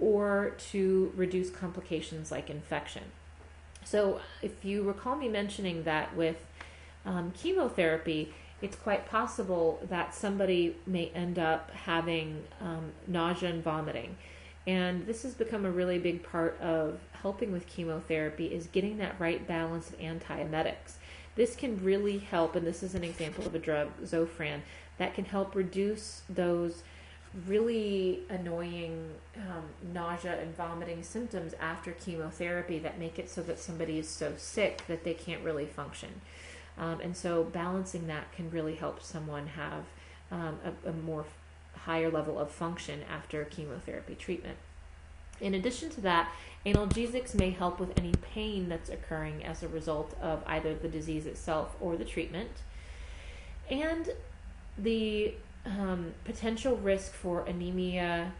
[0.00, 3.04] or to reduce complications like infection.
[3.84, 6.36] So, if you recall me mentioning that with
[7.04, 14.16] um, chemotherapy, it's quite possible that somebody may end up having um, nausea and vomiting.
[14.66, 19.16] And this has become a really big part of helping with chemotherapy is getting that
[19.18, 20.94] right balance of antiemetics.
[21.36, 24.60] This can really help, and this is an example of a drug, Zofran,
[24.98, 26.82] that can help reduce those
[27.46, 33.98] really annoying um, nausea and vomiting symptoms after chemotherapy that make it so that somebody
[33.98, 36.20] is so sick that they can't really function.
[36.78, 39.84] Um, and so balancing that can really help someone have
[40.30, 41.24] um, a, a more
[41.74, 44.56] higher level of function after chemotherapy treatment.
[45.40, 46.32] In addition to that,
[46.64, 51.26] analgesics may help with any pain that's occurring as a result of either the disease
[51.26, 52.50] itself or the treatment.
[53.68, 54.10] And
[54.78, 55.34] the
[55.66, 58.32] um, potential risk for anemia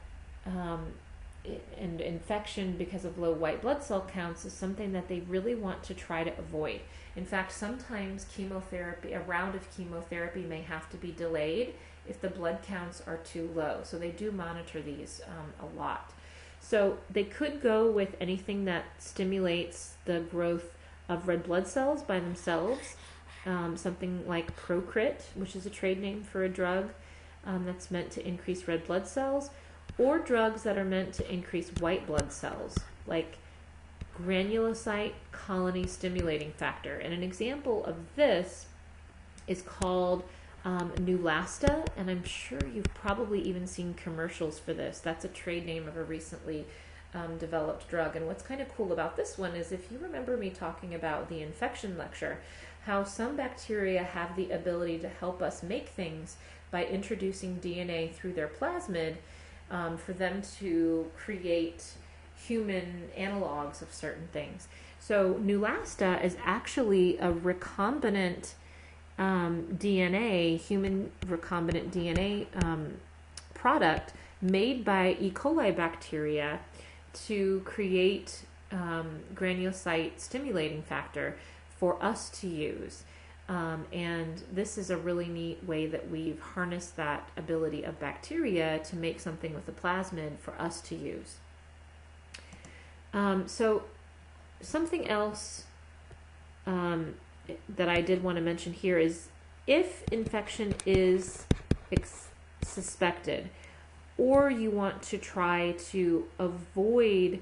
[0.46, 0.86] um,
[1.78, 5.82] and infection because of low white blood cell counts is something that they really want
[5.82, 6.80] to try to avoid.
[7.16, 11.74] In fact, sometimes chemotherapy, a round of chemotherapy may have to be delayed
[12.09, 13.80] if the blood counts are too low.
[13.84, 16.12] So they do monitor these um, a lot.
[16.60, 20.74] So they could go with anything that stimulates the growth
[21.09, 22.96] of red blood cells by themselves
[23.46, 26.90] um, something like Procrit, which is a trade name for a drug
[27.46, 29.50] um, that's meant to increase red blood cells,
[29.98, 33.38] or drugs that are meant to increase white blood cells, like
[34.20, 36.98] granulocyte colony stimulating factor.
[36.98, 38.66] And an example of this
[39.46, 40.22] is called
[40.64, 44.98] um, Neulasta, and I'm sure you've probably even seen commercials for this.
[44.98, 46.64] That's a trade name of a recently
[47.12, 48.16] um, developed drug.
[48.16, 51.28] And what's kind of cool about this one is if you remember me talking about
[51.28, 52.38] the infection lecture,
[52.86, 56.36] how some bacteria have the ability to help us make things
[56.74, 59.14] by introducing DNA through their plasmid
[59.70, 61.92] um, for them to create
[62.36, 64.66] human analogs of certain things.
[64.98, 68.55] So, Neulasta is actually a recombinant
[69.20, 72.94] um, DNA, human recombinant DNA um,
[73.55, 75.30] product made by E.
[75.30, 76.59] coli bacteria
[77.26, 78.42] to create
[78.72, 81.36] um, granulocyte stimulating factor
[81.78, 83.05] for us to use.
[83.48, 88.78] Um, and this is a really neat way that we've harnessed that ability of bacteria
[88.84, 91.36] to make something with a plasmid for us to use.
[93.12, 93.84] Um, so,
[94.60, 95.64] something else
[96.66, 97.14] um,
[97.68, 99.28] that I did want to mention here is
[99.66, 101.44] if infection is
[101.92, 102.28] ex-
[102.62, 103.50] suspected,
[104.16, 107.40] or you want to try to avoid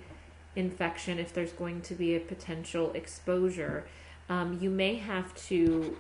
[0.56, 3.84] infection if there's going to be a potential exposure
[4.32, 5.96] um, you may have to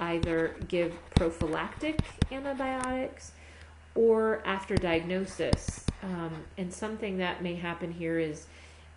[0.00, 2.00] either give prophylactic
[2.30, 3.32] antibiotics
[3.94, 5.84] or after diagnosis.
[6.02, 8.46] Um, and something that may happen here is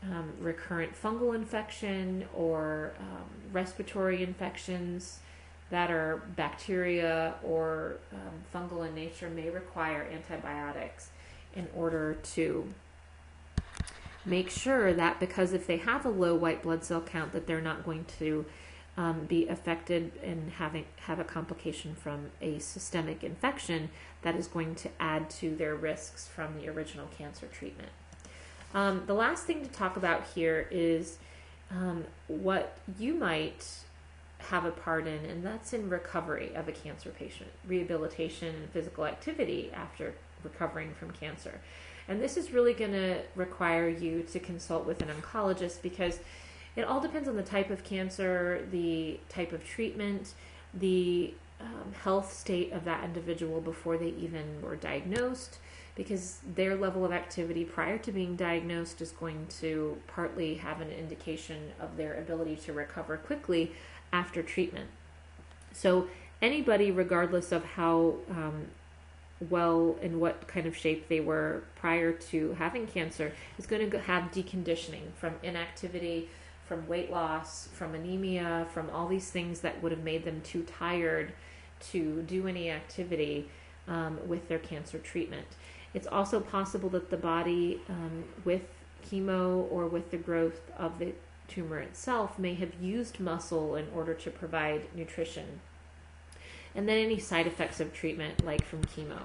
[0.04, 5.20] um, recurrent fungal infection or um, respiratory infections
[5.70, 8.20] that are bacteria or um,
[8.54, 11.10] fungal in nature may require antibiotics
[11.56, 12.66] in order to
[14.26, 17.62] make sure that because if they have a low white blood cell count that they're
[17.62, 18.46] not going to
[18.98, 23.90] um, be affected and having have a complication from a systemic infection
[24.22, 27.90] that is going to add to their risks from the original cancer treatment.
[28.74, 31.18] Um, the last thing to talk about here is
[31.72, 33.66] um, what you might
[34.50, 39.06] have a part in, and that's in recovery of a cancer patient, rehabilitation and physical
[39.06, 41.60] activity after recovering from cancer.
[42.08, 46.20] And this is really going to require you to consult with an oncologist because
[46.76, 50.34] it all depends on the type of cancer, the type of treatment,
[50.74, 55.58] the um, health state of that individual before they even were diagnosed,
[55.96, 60.92] because their level of activity prior to being diagnosed is going to partly have an
[60.92, 63.72] indication of their ability to recover quickly
[64.12, 64.90] after treatment.
[65.72, 66.08] So,
[66.42, 68.68] anybody, regardless of how um,
[69.50, 74.00] well in what kind of shape they were prior to having cancer, is going to
[74.00, 76.30] have deconditioning from inactivity,
[76.66, 80.64] from weight loss, from anemia, from all these things that would have made them too
[80.64, 81.34] tired
[81.80, 83.50] to do any activity
[83.88, 85.48] um, with their cancer treatment.
[85.94, 88.64] It's also possible that the body, um, with
[89.06, 91.14] chemo or with the growth of the
[91.48, 95.62] tumor itself, may have used muscle in order to provide nutrition.
[96.76, 99.20] And then any side effects of treatment, like from chemo.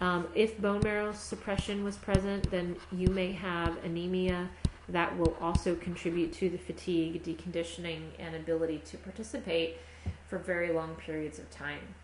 [0.00, 4.48] Um, if bone marrow suppression was present, then you may have anemia
[4.88, 9.78] that will also contribute to the fatigue, deconditioning, and ability to participate
[10.26, 11.94] for very long periods of time.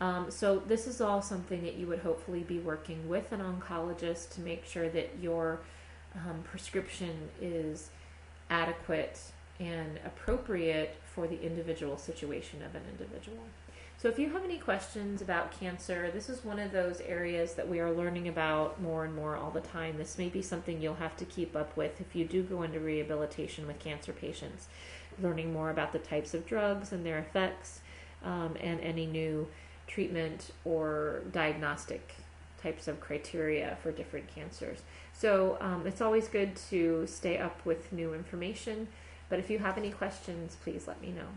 [0.00, 4.30] Um, so this is all something that you would hopefully be working with an oncologist
[4.34, 5.60] to make sure that your
[6.14, 7.90] um, prescription is
[8.50, 9.20] adequate
[9.60, 13.44] and appropriate for the individual situation of an individual.
[14.02, 17.68] So, if you have any questions about cancer, this is one of those areas that
[17.68, 19.96] we are learning about more and more all the time.
[19.96, 22.80] This may be something you'll have to keep up with if you do go into
[22.80, 24.66] rehabilitation with cancer patients,
[25.20, 27.78] learning more about the types of drugs and their effects,
[28.24, 29.46] um, and any new
[29.86, 32.16] treatment or diagnostic
[32.60, 34.80] types of criteria for different cancers.
[35.12, 38.88] So um, it's always good to stay up with new information.
[39.28, 41.28] But if you have any questions, please let me know.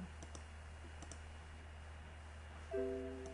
[2.76, 3.25] Thank you.